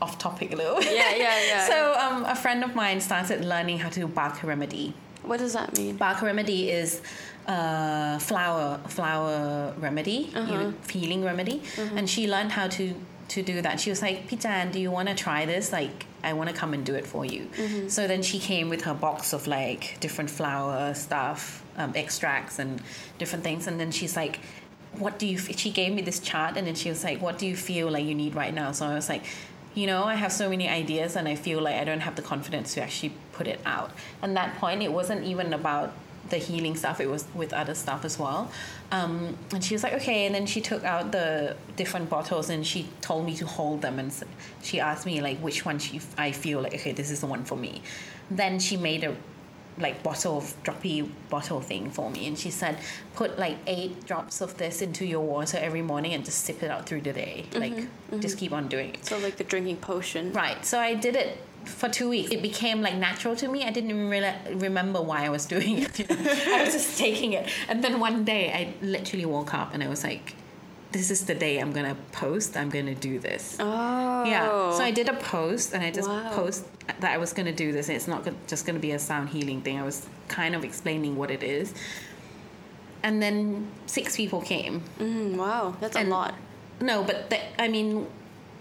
[0.00, 0.82] off topic a little.
[0.82, 1.66] Yeah, yeah, yeah.
[1.72, 4.94] so um, a friend of mine started learning how to do Bach remedy.
[5.22, 7.00] what does that mean Bach remedy is
[7.46, 11.62] uh, flower flower remedy, know, healing remedy,
[11.96, 12.94] and she learned how to
[13.32, 13.80] to do that.
[13.80, 15.72] She was like, Pijan, do you want to try this?
[15.72, 17.48] Like, I want to come and do it for you.
[17.56, 17.88] Mm-hmm.
[17.88, 22.82] So then she came with her box of like different flower stuff, um, extracts, and
[23.18, 23.66] different things.
[23.66, 24.40] And then she's like,
[24.98, 25.58] what do you, f-?
[25.58, 28.04] she gave me this chart and then she was like, what do you feel like
[28.04, 28.72] you need right now?
[28.72, 29.24] So I was like,
[29.74, 32.22] you know, I have so many ideas and I feel like I don't have the
[32.22, 33.90] confidence to actually put it out.
[34.20, 35.94] And that point, it wasn't even about
[36.32, 38.50] the healing stuff, it was with other stuff as well.
[38.90, 40.26] Um, and she was like, okay.
[40.26, 44.00] And then she took out the different bottles and she told me to hold them.
[44.00, 44.12] And
[44.62, 47.44] she asked me, like, which one she, I feel like, okay, this is the one
[47.44, 47.82] for me.
[48.30, 49.14] Then she made a
[49.78, 52.76] like bottle of droppy bottle thing for me and she said
[53.14, 56.70] put like eight drops of this into your water every morning and just sip it
[56.70, 57.86] out through the day like
[58.20, 60.30] just keep on doing it So like the drinking potion.
[60.34, 63.70] right so i did it for two weeks it became like natural to me i
[63.70, 66.16] didn't even really remember why i was doing it you know?
[66.18, 69.88] i was just taking it and then one day i literally woke up and i
[69.88, 70.34] was like
[70.92, 74.24] this is the day i'm gonna post i'm gonna do this Oh.
[74.24, 74.70] yeah.
[74.76, 76.30] So I did a post and I just Wow.
[76.32, 76.64] post
[77.00, 77.88] that I was going to do this.
[77.88, 79.78] It's not just going to be a sound healing thing.
[79.78, 81.74] I was kind of explaining what it is.
[83.02, 84.82] And then six people came.
[85.00, 86.34] Mm, wow, that's a lot.
[86.80, 88.06] No, but the, I mean,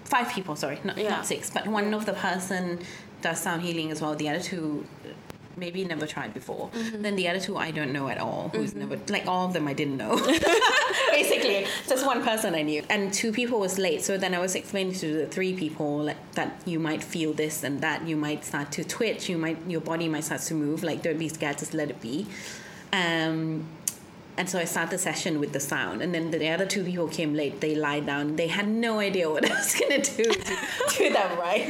[0.05, 1.09] five people, sorry, not, Yeah.
[1.09, 1.49] not six.
[1.49, 2.79] But one of the person
[3.21, 4.15] does sound healing as well.
[4.15, 4.85] The other two
[5.57, 6.69] maybe never tried before.
[6.69, 7.01] Mm-hmm.
[7.01, 8.49] Then the other two I don't know at all.
[8.53, 10.15] Who's never like all of them I didn't know.
[11.11, 14.01] Basically, just one person I knew, and two people was late.
[14.01, 17.63] So then I was explaining to the three people like, that you might feel this
[17.63, 18.07] and that.
[18.07, 19.29] You might start to twitch.
[19.29, 20.83] You might your body might start to move.
[20.83, 21.57] Like don't be scared.
[21.59, 22.27] Just let it be.
[22.93, 23.65] Um,
[24.37, 27.07] and so I started the session with the sound, and then the other two people
[27.07, 27.59] came late.
[27.59, 28.37] They lied down.
[28.37, 30.55] They had no idea what I was gonna do to,
[30.89, 31.67] to them, right?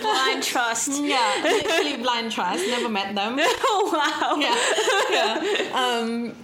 [0.00, 0.90] Blind trust.
[1.04, 2.64] Yeah, literally blind trust.
[2.66, 3.36] Never met them.
[3.38, 4.36] oh wow.
[4.40, 5.98] Yeah, yeah.
[6.00, 6.34] Um,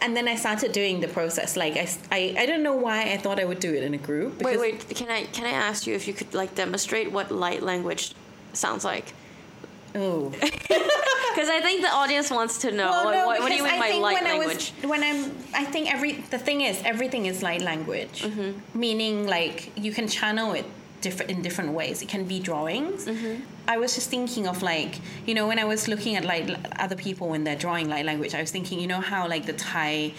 [0.00, 1.56] and then I started doing the process.
[1.56, 3.98] Like I, I, I don't know why I thought I would do it in a
[3.98, 4.42] group.
[4.42, 4.88] Wait, wait.
[4.88, 8.14] Can I can I ask you if you could like demonstrate what light language
[8.52, 9.12] sounds like?
[9.94, 10.32] Oh.
[11.34, 12.88] Because I think the audience wants to know.
[12.88, 14.72] Well, what, no, what, what do you mean by light when language?
[14.82, 18.78] I was, when I'm, I think every the thing is everything is light language, Mm-hmm.
[18.78, 20.64] meaning like you can channel it
[21.02, 22.00] different in different ways.
[22.00, 23.04] It can be drawings.
[23.04, 23.42] Mm-hmm.
[23.68, 26.48] I was just thinking of like you know when I was looking at like
[26.80, 29.52] other people when they're drawing light language, I was thinking you know how like the
[29.52, 30.14] Thai,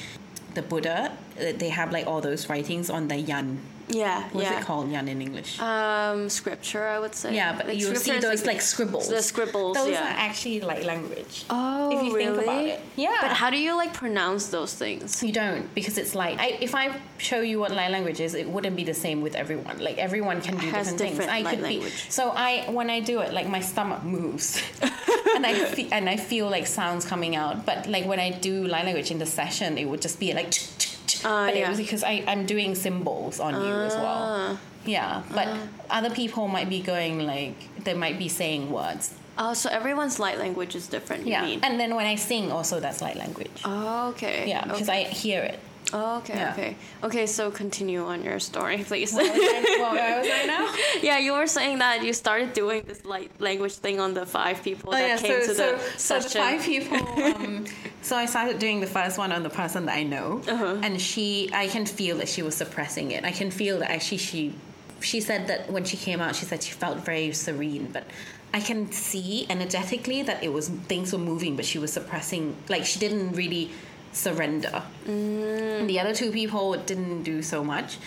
[0.53, 3.59] the Buddha, uh, they have like all those writings on the yan.
[3.89, 4.59] Yeah, What's yeah.
[4.59, 5.59] it called yan in English?
[5.59, 7.33] Um, scripture, I would say.
[7.35, 9.07] yeah, but Like, you see those like, scribbles.
[9.09, 10.03] The scribbles, Those yeah.
[10.03, 11.45] are actually like language.
[11.49, 12.33] Oh, if you really?
[12.35, 12.79] think about it.
[12.95, 13.17] Yeah.
[13.21, 15.23] But how do you like pronounce those things?
[15.23, 18.47] You don't because it's like, I, if I show you what light language is, it
[18.49, 19.79] wouldn't be the same with everyone.
[19.79, 21.29] Like everyone can do different, different things.
[21.29, 22.09] I could be language.
[22.09, 24.61] so I when I do it, like my stomach moves,
[25.35, 27.65] and I fe- and I feel like sounds coming out.
[27.65, 30.53] But like when I do light language in the session, it would just be like.
[31.25, 34.05] Ah, but it was because I, I'm doing symbols on you as well.
[34.05, 34.57] Ah.
[34.85, 35.47] Yeah, but
[35.89, 39.13] other people might be going like they might be saying words.
[39.37, 41.25] Oh, so everyone's light language is different.
[41.25, 41.59] You Yeah, mean?
[41.61, 43.61] and then when I sing, also that's light language.
[43.65, 44.47] Oh, okay.
[44.49, 45.05] Yeah, because okay.
[45.05, 45.59] I hear it.
[45.93, 46.51] Oh, okay, Yeah.
[46.53, 46.75] okay.
[47.03, 49.13] Okay, so continue on your story, please.
[49.13, 50.73] What was I, what was right now?
[51.01, 54.61] yeah, you were saying that you started doing this light language thing on the five
[54.63, 56.41] people that came to the Oh, so session.
[56.41, 56.97] the five people.
[57.37, 57.65] Um,
[58.01, 60.77] so I started doing the first one on the person that I know, Uh-huh.
[60.81, 63.23] and she, I can feel that she was suppressing it.
[63.25, 64.53] I can feel that actually she,
[65.01, 68.03] she said that when she came out, she said she felt very serene, but.
[68.53, 72.55] I can see energetically that it was things were moving, but she was suppressing.
[72.69, 73.71] Like she didn't really
[74.13, 74.83] surrender.
[75.05, 75.87] Mm.
[75.87, 77.97] The other two people didn't do so much.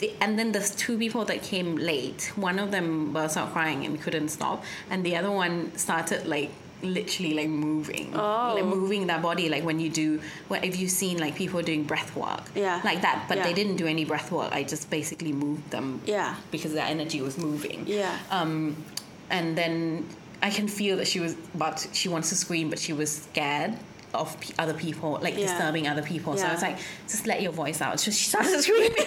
[0.00, 3.84] The, and then the two people that came late, one of them burst out crying
[3.84, 6.50] and couldn't stop, and the other one started like
[6.82, 8.54] literally like moving, Oh.
[8.56, 10.18] like moving their body, like when you do.
[10.48, 12.42] What if you've seen like people doing breath work?
[12.54, 12.80] Yeah.
[12.82, 13.26] like that.
[13.28, 14.50] But they didn't do any breath work.
[14.52, 16.00] I just basically moved them.
[16.06, 16.36] Yeah.
[16.50, 17.84] because their energy was moving.
[17.86, 18.16] Yeah.
[18.30, 18.82] Um,
[19.28, 20.08] and then
[20.42, 23.76] I can feel that she was, but she wants to scream, but she was scared
[24.14, 25.46] of p- other people, like Yeah.
[25.46, 26.36] disturbing other people.
[26.36, 28.00] So I was like, just let your voice out.
[28.00, 28.90] So she started screaming.
[28.96, 29.06] so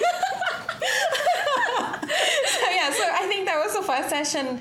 [2.71, 4.59] yeah, so I think that was the first session.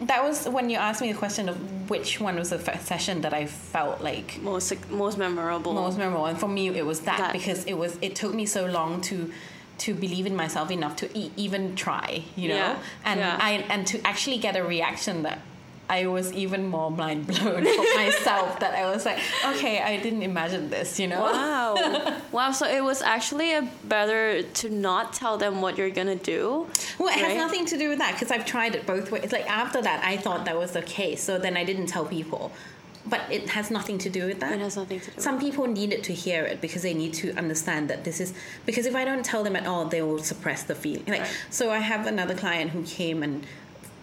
[0.00, 3.20] That was when you asked me the question of which one was the first session
[3.20, 5.72] that I felt like most most memorable.
[5.74, 7.32] most memorable and for me it was that, That.
[7.32, 9.30] because it was it took me so long to
[9.78, 13.38] to believe in myself enough to e- even try you know Yeah, and yeah.
[13.40, 15.38] i and to actually get a reaction that
[15.90, 20.22] I was even more mind blown for myself that I was like, okay, I didn't
[20.22, 21.20] imagine this, you know?
[21.20, 22.20] Wow.
[22.32, 22.50] wow.
[22.52, 26.66] So it was actually a better to not tell them what you're gonna do.
[26.98, 29.32] Well, it has nothing to do with that because I've tried it both ways.
[29.32, 32.52] Like after that, I thought that was the case, so then I didn't tell people.
[33.04, 35.20] but it has nothing to do with that It has nothing to do.
[35.20, 38.32] some people needed to hear it because they need to understand that this is
[38.64, 41.04] because if I don't tell them at all, they will suppress the feeling.
[41.08, 41.36] Like Right.
[41.50, 43.44] so, I have another client who came and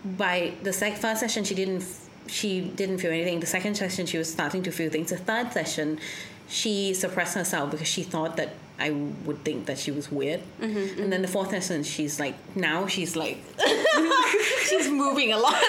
[0.04, 3.40] by the sec- first session she didn't f- she didn't feel anything.
[3.40, 5.10] The second session she was starting to feel things.
[5.10, 6.00] The third session
[6.48, 10.42] she suppressed herself because she thought that I would think that she was weird.
[10.62, 13.38] Mm-hmm, And then the fourth session she's like now she's like
[14.70, 15.62] she's moving a lot.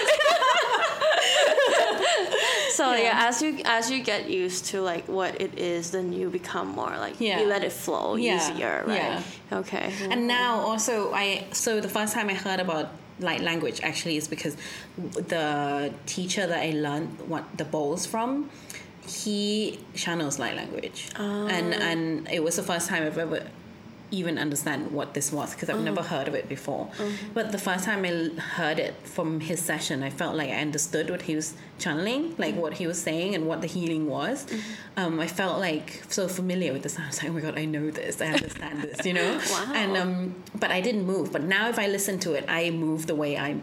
[2.72, 3.03] So yeah.
[3.03, 3.28] Yeah.
[3.28, 6.97] as you as you get used to like what it is, then you become more
[6.97, 7.41] like Yeah.
[7.41, 8.37] you let it flow Yeah.
[8.37, 8.97] easier, right?
[8.97, 9.22] Yeah.
[9.61, 9.93] Okay.
[10.09, 12.89] And now also I so the first time I heard about
[13.20, 14.56] light language actually is because
[14.96, 18.50] the teacher that I learned what the bowls from,
[19.06, 21.46] he channels light language, oh.
[21.46, 23.46] and and it was the first time I've ever
[24.12, 26.90] even understand what this was because I've never heard of it before.
[27.32, 31.11] But the first time I heard it from his session, I felt like I understood
[31.11, 34.46] what he was channeling, like what he was saying and what the healing was.
[34.96, 36.98] Um, I felt like so familiar with this.
[36.98, 39.40] I was like, oh my god, I know this, I understand this, you know.
[39.50, 39.72] Wow.
[39.74, 41.30] And um, but I didn't move.
[41.32, 43.56] But now if I listen to it, I move the way I,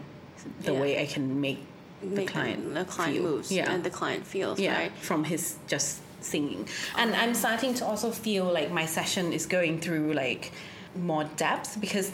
[0.62, 0.80] the Yeah.
[0.80, 1.58] way I can make
[2.00, 3.22] the Make client the client feel.
[3.22, 3.72] moves Yeah.
[3.72, 4.92] and the client feels, yeah, right?
[4.92, 6.68] from his just singing.
[6.96, 10.52] And I'm starting to also feel like my session is going through like
[10.94, 12.12] more depth because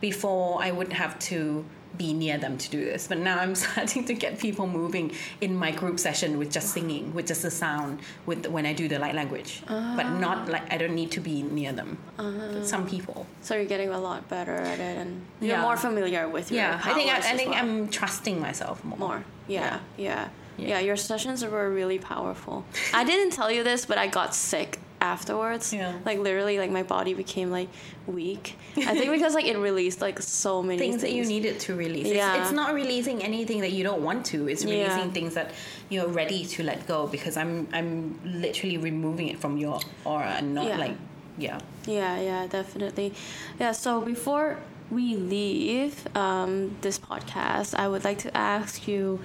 [0.00, 1.64] before I would have to
[1.96, 5.54] be near them to do this, but now I'm starting to get people moving in
[5.54, 8.98] my group session with just singing, with just the sound, with when I do the
[8.98, 10.18] light language, but ah.
[10.18, 11.98] not like I don't need to be near them.
[12.18, 12.32] Ah.
[12.52, 15.62] But some people, So you're getting a lot better at it, and you're Yeah.
[15.62, 17.58] more familiar with your yeah, I think I, I think well.
[17.62, 18.98] I'm trusting myself more.
[18.98, 19.24] more.
[19.48, 20.28] Yeah, yeah, yeah,
[20.58, 20.80] Yeah.
[20.80, 22.64] Your sessions were really powerful.
[22.94, 25.72] I didn't tell you this, but I got sick afterwards.
[25.72, 25.98] Yeah.
[26.04, 27.68] Like literally, like my body became like
[28.06, 28.56] weak.
[28.76, 31.74] I think because like it released like so many things things, that you needed to
[31.74, 32.06] release.
[32.06, 32.42] It's- Yeah.
[32.42, 34.48] It's, not releasing anything that you don't want to.
[34.48, 34.74] It's Yeah.
[34.88, 35.50] releasing things that
[35.88, 40.54] you're ready to let go because I'm I'm literally removing it from your aura and
[40.54, 40.78] not Yeah.
[40.78, 40.96] like
[41.38, 41.58] yeah.
[41.86, 43.14] Yeah, yeah, definitely.
[43.58, 44.58] Yeah, so before
[44.90, 49.18] we leave um, this podcast, I would like to ask you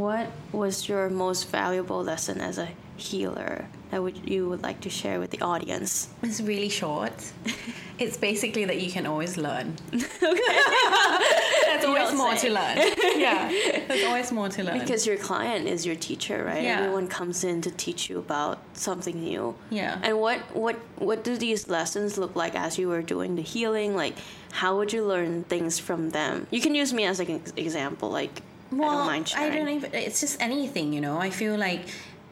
[0.00, 4.90] what was your most valuable lesson as a healer that would, you would like to
[4.90, 6.08] share with the audience?
[6.22, 7.12] It's really short.
[7.98, 9.76] it's basically that you can always learn.
[9.92, 10.06] Okay.
[11.66, 12.48] there's always more say.
[12.48, 12.76] to learn.
[13.20, 13.48] yeah.
[13.88, 14.78] There's always more to learn.
[14.78, 16.62] Because your client is your teacher, right?
[16.62, 16.80] Yeah.
[16.80, 19.54] Everyone comes in to teach you about something new.
[19.70, 19.98] Yeah.
[20.02, 23.96] And what what what do these lessons look like as you were doing the healing?
[23.96, 24.16] Like,
[24.52, 26.46] how would you learn things from them?
[26.50, 28.10] You can use me as like an example.
[28.10, 28.42] Like,
[28.72, 29.52] I don't mind sharing.
[29.52, 29.94] don't even.
[29.94, 31.18] It's just anything, you know.
[31.18, 31.82] I feel like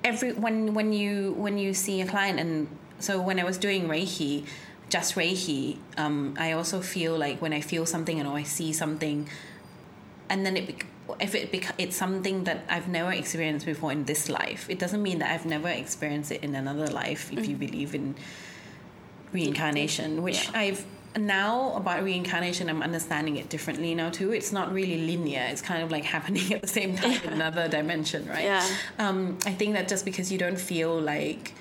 [0.04, 2.68] every when when you when you see a client, and
[2.98, 4.44] so when I was doing Reiki,
[4.88, 8.72] just Reiki, um, I also feel like when I feel something and or I see
[8.72, 9.28] something,
[10.28, 10.84] and then it.
[11.20, 15.02] If it bec- it's something that I've never experienced before in this life, it doesn't
[15.02, 17.32] mean that I've never experienced it in another life.
[17.32, 18.14] If you believe in
[19.32, 20.60] reincarnation, which Yeah.
[20.60, 20.84] I've
[21.16, 24.32] now about reincarnation, I'm understanding it differently now too.
[24.32, 25.46] It's not really linear.
[25.50, 28.44] It's kind of like happening at the same time in another dimension, right?
[28.44, 28.66] Yeah.
[28.98, 31.54] Um, I think that just because you don't feel like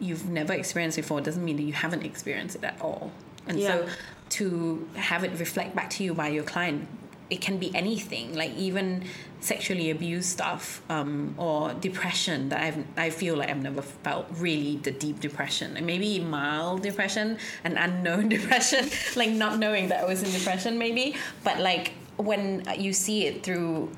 [0.00, 3.10] you've never experienced it before doesn't mean that you haven't experienced it at all.
[3.46, 3.68] And Yeah.
[3.68, 3.88] so
[4.30, 6.86] to have it reflect back to you by your client,
[7.30, 9.04] it can be anything, like even
[9.40, 14.76] sexually abused stuff um, or depression that I've, I feel like I've never felt really
[14.76, 15.76] the deep depression.
[15.76, 20.78] And maybe mild depression, an unknown depression, like not knowing that I was in depression
[20.78, 21.16] maybe.
[21.44, 23.90] But like when you see it through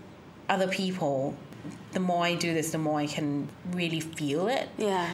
[0.48, 1.36] other people,
[1.92, 4.68] the more I do this, the more I can really feel it.
[4.76, 5.12] Yeah.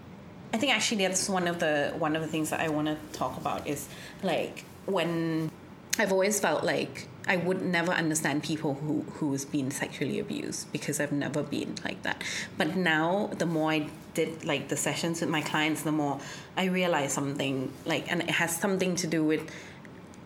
[0.55, 2.97] I think actually that's one of the one of the things that I want to
[3.19, 3.89] talk about is
[4.23, 5.51] like when
[5.99, 11.01] I've always felt like I would never understand people who who's been sexually abused because
[11.01, 12.23] I've never been like that.
[12.57, 16.21] But now the more I did like the sessions with my clients, the more
[16.57, 19.51] I realized something like and it has something to do with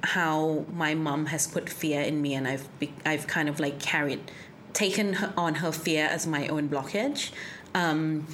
[0.02, 3.78] how my mom has put fear in me and I've be, I've kind of like
[3.80, 4.30] carried
[4.72, 7.32] taken her, on her fear as my own blockage.
[7.74, 8.26] Um,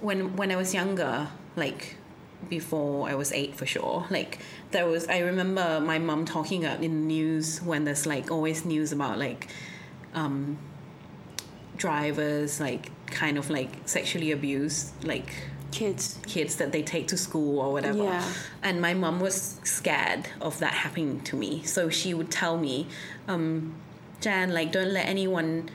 [0.00, 1.97] when when I was younger, like
[2.48, 4.38] before I was eight for sure, like
[4.70, 8.64] there was I remember my mom talking about in the news when there's like always
[8.64, 9.48] news about like
[10.14, 10.58] um,
[11.76, 15.30] drivers like kind of like sexually abused like
[15.70, 16.18] Kids.
[16.26, 18.04] kids that they take to school or whatever.
[18.04, 18.32] Yeah.
[18.62, 21.62] And my mom was scared of that happening to me.
[21.64, 22.86] So she would tell me,
[23.28, 23.74] um,
[24.22, 25.68] Jan, like, don't let anyone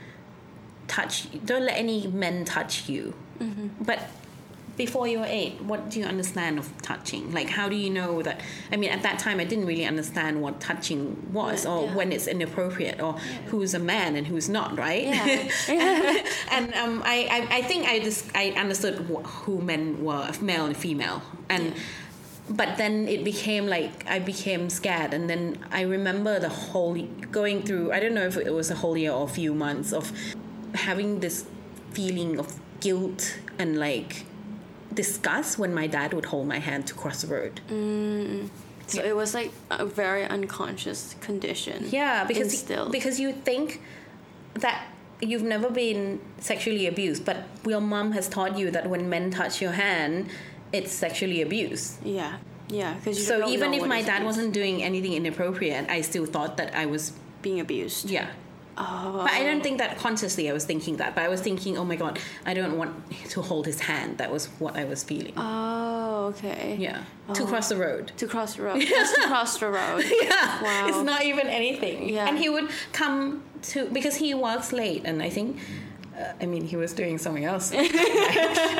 [0.88, 3.14] touch, don't let any men touch you.
[3.80, 4.10] But
[4.76, 7.32] before you were eight, what do you understand of touching?
[7.32, 8.40] Like, how do you know that?
[8.72, 11.94] I mean, at that time, I didn't really understand what touching was, Yeah, or yeah.
[11.94, 13.12] when it's inappropriate, or
[13.46, 15.04] who's a man and who's not, right?
[15.06, 15.48] Yeah.
[16.50, 20.66] and um, I, I, I think I just I understood wh- who men were, male
[20.66, 21.66] and female, and.
[21.66, 21.80] Yeah.
[22.50, 26.94] But then it became like I became scared, and then I remember the whole
[27.30, 27.90] going through.
[27.90, 30.12] I don't know if it was a whole year or a few months of
[30.74, 31.46] having this
[31.92, 34.26] feeling of guilt and like
[34.94, 37.60] disgust when my dad would hold my hand to cross the road.
[37.68, 38.48] Mm.
[38.86, 41.86] So it was like a very unconscious condition.
[41.90, 42.92] Yeah, because instilled.
[42.92, 43.80] because you think
[44.54, 44.86] that
[45.20, 49.62] you've never been sexually abused, but your mom has taught you that when men touch
[49.62, 50.28] your hand,
[50.72, 51.96] it's sexually abuse.
[52.04, 52.36] yeah,
[52.68, 52.94] yeah.
[52.94, 56.86] Because So even if my dad wasn't doing anything inappropriate, I still thought that I
[56.86, 58.10] was being abused.
[58.10, 58.28] yeah.
[58.76, 59.22] Oh.
[59.24, 61.84] But I don't think that consciously I was thinking that, but I was thinking, oh
[61.84, 62.94] my god, I don't want
[63.30, 64.18] to hold his hand.
[64.18, 65.34] That was what I was feeling.
[65.36, 66.76] Oh, okay.
[66.78, 67.04] yeah,
[67.34, 67.46] to oh.
[67.46, 68.12] cross the road.
[68.16, 68.80] To cross the road.
[68.86, 70.04] Just to cross the road.
[70.22, 70.88] yeah, Wow.
[70.88, 72.08] it's not even anything.
[72.08, 72.26] Yeah.
[72.28, 75.58] And he would come to because he works late, and I think.
[76.16, 77.70] Uh, I mean, he was doing something else.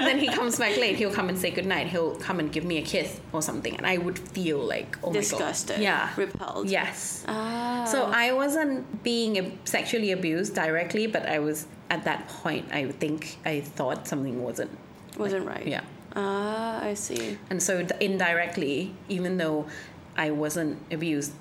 [0.08, 0.96] then he comes back late.
[0.96, 1.88] He'll come and say goodnight.
[1.88, 5.12] He'll come and give me a kiss or something, and I would feel like, oh
[5.12, 5.76] Disgusted.
[5.78, 6.68] my god, yeah, Repelled.
[6.70, 7.24] yes.
[7.26, 7.84] Ah.
[7.90, 12.66] So I wasn't being sexually abused directly, but I was at that point.
[12.72, 14.70] I think I thought something wasn't.
[15.18, 15.66] wasn't right.
[15.66, 15.82] Yeah,
[16.16, 17.38] Ah, I see.
[17.50, 19.66] and so indirectly, even though
[20.16, 21.32] I wasn't abused,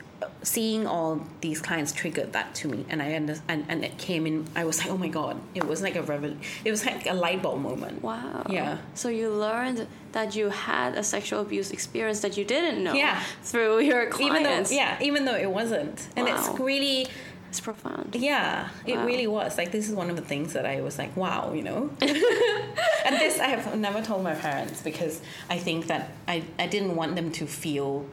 [0.42, 4.26] seeing all these clients triggered that to me, and I under- and, and it came
[4.28, 4.46] in.
[4.56, 5.40] I was like, oh my god!
[5.56, 6.36] It was like a revel.
[6.66, 8.02] It was like a light bulb moment.
[8.04, 8.46] Wow.
[8.50, 8.78] Yeah.
[8.94, 12.94] So you learned that you had a sexual abuse experience that you didn't know.
[12.94, 13.22] Yeah.
[13.44, 14.38] Through your clients.
[14.38, 16.36] Even though, yeah, even though it wasn't, and Wow.
[16.36, 17.08] it's really.
[17.50, 18.16] It's profound.
[18.16, 19.06] Yeah, it Wow.
[19.06, 19.60] really was.
[19.60, 21.92] Like this is one of the things that I was like, wow, you know.
[22.02, 25.22] and this I have never told my parents because
[25.52, 28.08] I think that I, I didn't want them to feel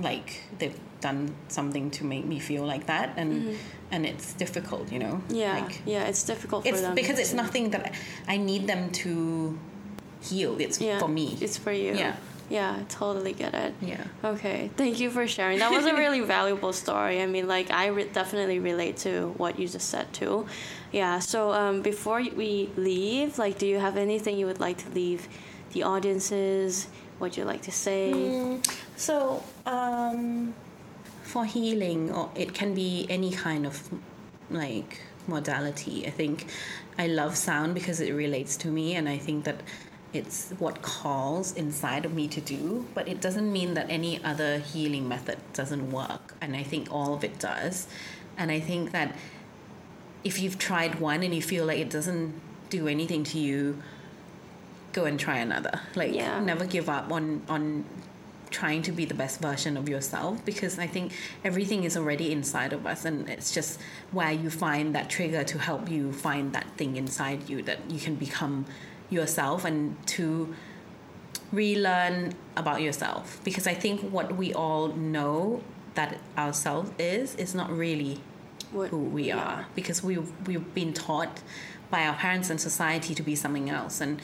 [0.00, 3.56] like they've done something to make me feel like that and
[3.90, 5.14] and it's difficult, you know.
[5.28, 5.34] Mm-hmm.
[5.34, 5.58] Yeah.
[5.60, 6.04] Like yeah.
[6.04, 6.94] It's difficult for it's them.
[6.94, 7.92] because it's nothing that
[8.28, 9.58] I I need them to
[10.22, 10.56] heal.
[10.60, 10.98] It's Yeah.
[10.98, 11.36] for me.
[11.40, 11.94] It's for you.
[11.94, 12.16] Yeah.
[12.48, 12.76] Yeah.
[12.80, 13.74] I totally get it.
[13.80, 14.04] yeah.
[14.24, 15.58] Okay, thank you for sharing.
[15.58, 17.20] That was a really valuable story.
[17.22, 20.46] I mean, like, I re- definitely relate to what you just said, too.
[20.92, 24.88] Yeah, so um, before we leave, like, do you have anything you would like to
[24.90, 25.28] leave
[25.72, 26.86] the audiences?
[27.18, 28.12] What you'd like to say?
[28.12, 30.54] Mm, so, um,
[31.22, 33.82] for healing, or it can be any kind of
[34.50, 36.06] like modality.
[36.06, 36.46] I think
[36.98, 39.60] I love sound because it relates to me, and I think that
[40.12, 42.86] it's what calls inside of me to do.
[42.94, 47.14] But it doesn't mean that any other healing method doesn't work, and I think all
[47.14, 47.88] of it does.
[48.36, 49.16] And I think that
[50.22, 52.34] if you've tried one and you feel like it doesn't
[52.68, 53.82] do anything to you,
[54.96, 55.74] go and try another.
[55.94, 56.40] Like Yeah.
[56.40, 57.84] never give up on on
[58.50, 61.06] trying to be the best version of yourself because I think
[61.44, 63.72] everything is already inside of us and it's just
[64.12, 67.98] where you find that trigger to help you find that thing inside you that you
[68.06, 68.64] can become
[69.10, 69.78] yourself and
[70.16, 70.54] to
[71.52, 75.62] relearn about yourself because I think what we all know
[75.94, 78.14] that ourselves is is not really
[78.72, 79.38] What- who we yeah.
[79.50, 80.14] are because we
[80.46, 81.34] we've been taught
[81.90, 84.20] by our parents and society to be something else and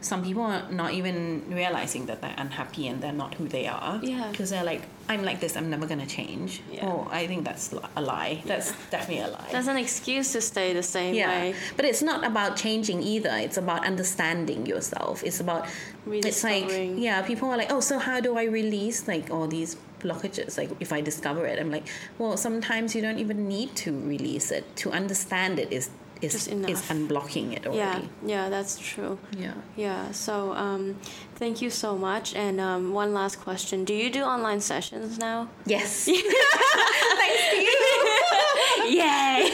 [0.00, 3.98] some people are not even realizing that they're unhappy and they're not who they are.
[4.02, 4.30] Yeah.
[4.30, 6.62] because they're like i'm like this i'm never gonna change.
[6.70, 6.86] Yeah.
[6.86, 8.42] oh i think that's a lie.
[8.46, 9.48] That's definitely a lie.
[9.50, 11.28] That's an excuse to stay the same yeah.
[11.28, 11.54] way.
[11.76, 13.30] but it's not about changing either.
[13.32, 15.24] It's about understanding yourself.
[15.24, 15.66] It's about
[16.06, 19.76] it's like yeah people are like oh so how do i release like all these
[20.00, 20.56] blockages?
[20.56, 21.58] Like if i discover it?
[21.58, 21.88] I'm like
[22.18, 24.64] well sometimes you don't even need to release it.
[24.76, 25.90] To understand it is
[26.20, 29.18] is is unblocking it Yeah, already yeah, that's true.
[29.36, 30.96] yeah Yeah, so um,
[31.36, 32.34] thank you so much.
[32.34, 35.48] And um, one last question Do you do online sessions now?
[35.66, 38.04] yes thanks to you
[38.86, 39.52] Yay!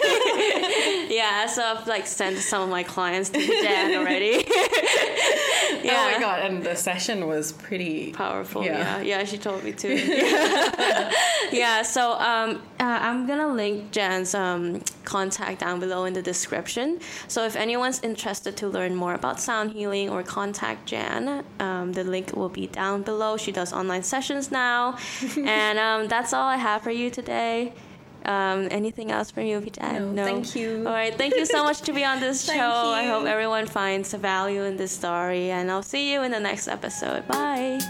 [1.11, 4.45] yeah, so I've like sent some of my clients to Jan already.
[5.83, 5.93] yeah.
[5.93, 8.65] oh my god and the session was pretty Powerful.
[8.65, 8.99] Yeah.
[8.99, 9.19] Yeah.
[9.19, 9.95] yeah, she told me to.
[11.53, 17.01] yeah, so um, uh, I'm gonna link Jan's um, contact down below in the description.
[17.29, 22.05] So if anyone's interested to learn more about sound healing or contact Jan, um, the
[22.05, 23.37] link will be down below.
[23.37, 24.97] She does online sessions now,
[25.37, 27.73] and um, that's all I have for you today.
[28.25, 29.93] Um, anything else from you, Vitan?
[29.93, 30.79] No, no, Thank you.
[30.87, 31.15] All right.
[31.15, 32.55] Thank you so much to be on this show.
[32.55, 32.61] You.
[32.61, 36.69] I hope everyone finds value in this story, and I'll see you in the next
[36.69, 37.27] episode.
[37.29, 37.81] Bye.